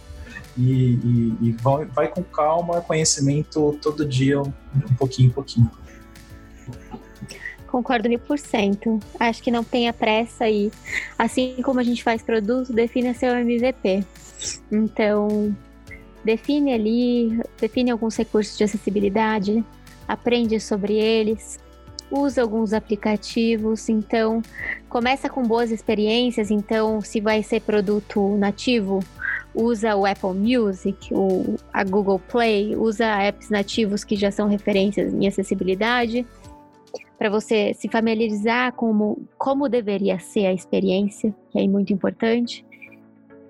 [0.56, 4.52] e, e, e vai, vai, com calma, conhecimento todo dia, um,
[4.98, 5.70] pouquinho, um pouquinho.
[7.66, 9.00] Concordo mil por cento.
[9.18, 10.70] Acho que não tenha pressa e,
[11.18, 14.04] assim como a gente faz produto, define seu MVP.
[14.70, 15.56] Então,
[16.24, 19.64] define ali, define alguns recursos de acessibilidade,
[20.06, 21.58] aprende sobre eles,
[22.10, 24.42] usa alguns aplicativos, então
[24.88, 29.00] começa com boas experiências, então se vai ser produto nativo,
[29.54, 35.12] usa o Apple Music, o, a Google Play, usa apps nativos que já são referências
[35.12, 36.26] em acessibilidade,
[37.16, 42.64] para você se familiarizar com como, como deveria ser a experiência, que é muito importante.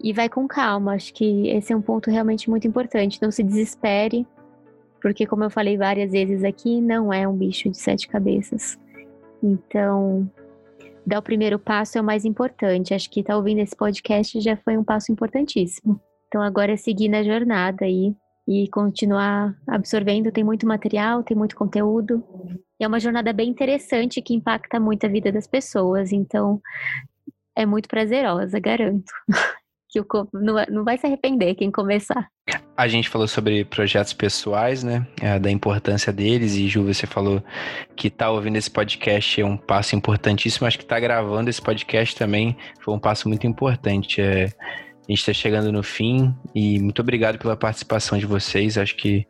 [0.02, 0.94] e vai com calma.
[0.94, 3.20] Acho que esse é um ponto realmente muito importante.
[3.22, 4.26] Não se desespere,
[5.01, 8.78] porque, como eu falei várias vezes aqui, não é um bicho de sete cabeças.
[9.43, 10.31] Então,
[11.06, 12.94] dar o primeiro passo é o mais importante.
[12.94, 16.01] Acho que estar tá ouvindo esse podcast já foi um passo importantíssimo.
[16.28, 18.14] Então, agora é seguir na jornada aí
[18.47, 20.32] e continuar absorvendo.
[20.32, 22.22] Tem muito material, tem muito conteúdo.
[22.78, 26.12] E é uma jornada bem interessante que impacta muito a vida das pessoas.
[26.12, 26.60] Então,
[27.56, 29.12] é muito prazerosa, garanto.
[30.03, 32.29] que o não, não vai se arrepender quem começar.
[32.77, 35.07] A gente falou sobre projetos pessoais, né?
[35.21, 36.57] É, da importância deles.
[36.57, 37.43] E Ju, você falou
[37.95, 40.66] que tá ouvindo esse podcast é um passo importantíssimo.
[40.66, 44.21] Acho que tá gravando esse podcast também foi um passo muito importante.
[44.21, 48.77] É, a gente está chegando no fim e muito obrigado pela participação de vocês.
[48.77, 49.27] Acho que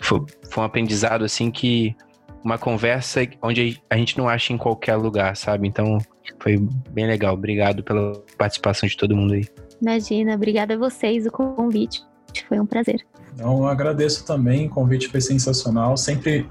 [0.00, 0.20] foi,
[0.50, 1.96] foi um aprendizado assim que
[2.44, 5.66] uma conversa onde a gente não acha em qualquer lugar, sabe?
[5.66, 5.98] Então
[6.38, 6.58] foi
[6.90, 7.34] bem legal.
[7.34, 9.46] Obrigado pela participação de todo mundo aí.
[9.84, 12.02] Imagina, obrigada a vocês o convite.
[12.48, 13.04] Foi um prazer.
[13.34, 15.94] Então, agradeço também, o convite foi sensacional.
[15.98, 16.48] Sempre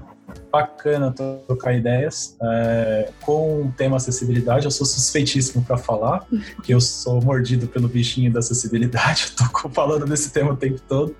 [0.52, 2.36] bacana trocar ideias.
[2.40, 6.24] É, com o tema acessibilidade, eu sou suspeitíssimo para falar,
[6.62, 10.80] que eu sou mordido pelo bichinho da acessibilidade, eu tô falando desse tema o tempo
[10.88, 11.16] todo.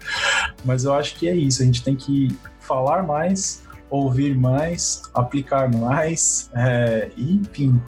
[0.64, 2.28] Mas eu acho que é isso, a gente tem que
[2.60, 7.82] falar mais, ouvir mais, aplicar mais, é, enfim,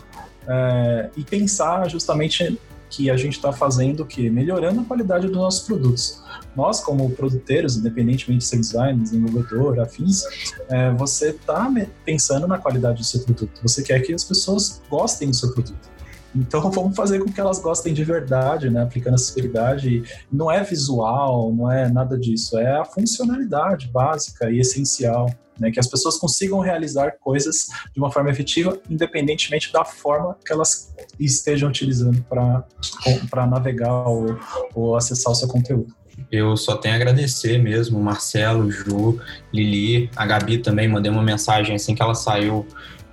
[0.48, 2.58] é, e pensar justamente
[2.96, 4.30] que a gente está fazendo o quê?
[4.30, 6.22] Melhorando a qualidade dos nossos produtos.
[6.56, 10.22] Nós, como produtores, independentemente de ser design, desenvolvedor, afins,
[10.70, 11.70] é, você está
[12.06, 13.60] pensando na qualidade do seu produto.
[13.62, 15.90] Você quer que as pessoas gostem do seu produto.
[16.34, 18.82] Então vamos fazer com que elas gostem de verdade, né?
[18.82, 20.02] Aplicando acessibilidade.
[20.32, 25.30] Não é visual, não é nada disso, é a funcionalidade básica e essencial.
[25.58, 30.52] Né, que as pessoas consigam realizar coisas de uma forma efetiva, independentemente da forma que
[30.52, 34.38] elas estejam utilizando para navegar ou,
[34.74, 35.94] ou acessar o seu conteúdo.
[36.30, 39.18] Eu só tenho a agradecer mesmo, Marcelo, Ju,
[39.52, 42.66] Lili, a Gabi também, mandei uma mensagem assim que ela saiu,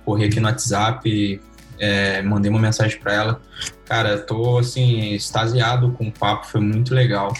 [0.04, 1.40] corri aqui no WhatsApp,
[1.78, 3.40] é, mandei uma mensagem para ela.
[3.84, 7.32] Cara, tô assim, extasiado com o papo, foi muito legal.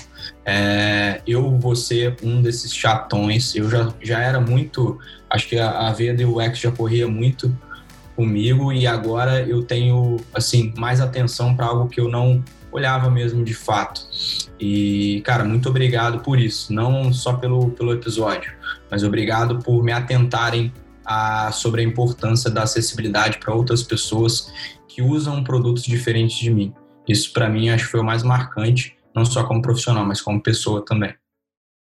[0.44, 4.98] É, eu vou ser um desses chatões, eu já, já era muito,
[5.30, 7.56] acho que a, a veia do UX já corria muito
[8.14, 13.44] comigo e agora eu tenho assim mais atenção para algo que eu não olhava mesmo
[13.44, 14.02] de fato.
[14.58, 18.52] E, cara, muito obrigado por isso, não só pelo, pelo episódio,
[18.90, 20.72] mas obrigado por me atentarem
[21.04, 24.52] a, sobre a importância da acessibilidade para outras pessoas
[24.88, 26.72] que usam produtos diferentes de mim.
[27.08, 30.42] Isso, para mim, acho que foi o mais marcante, não só como profissional, mas como
[30.42, 31.14] pessoa também.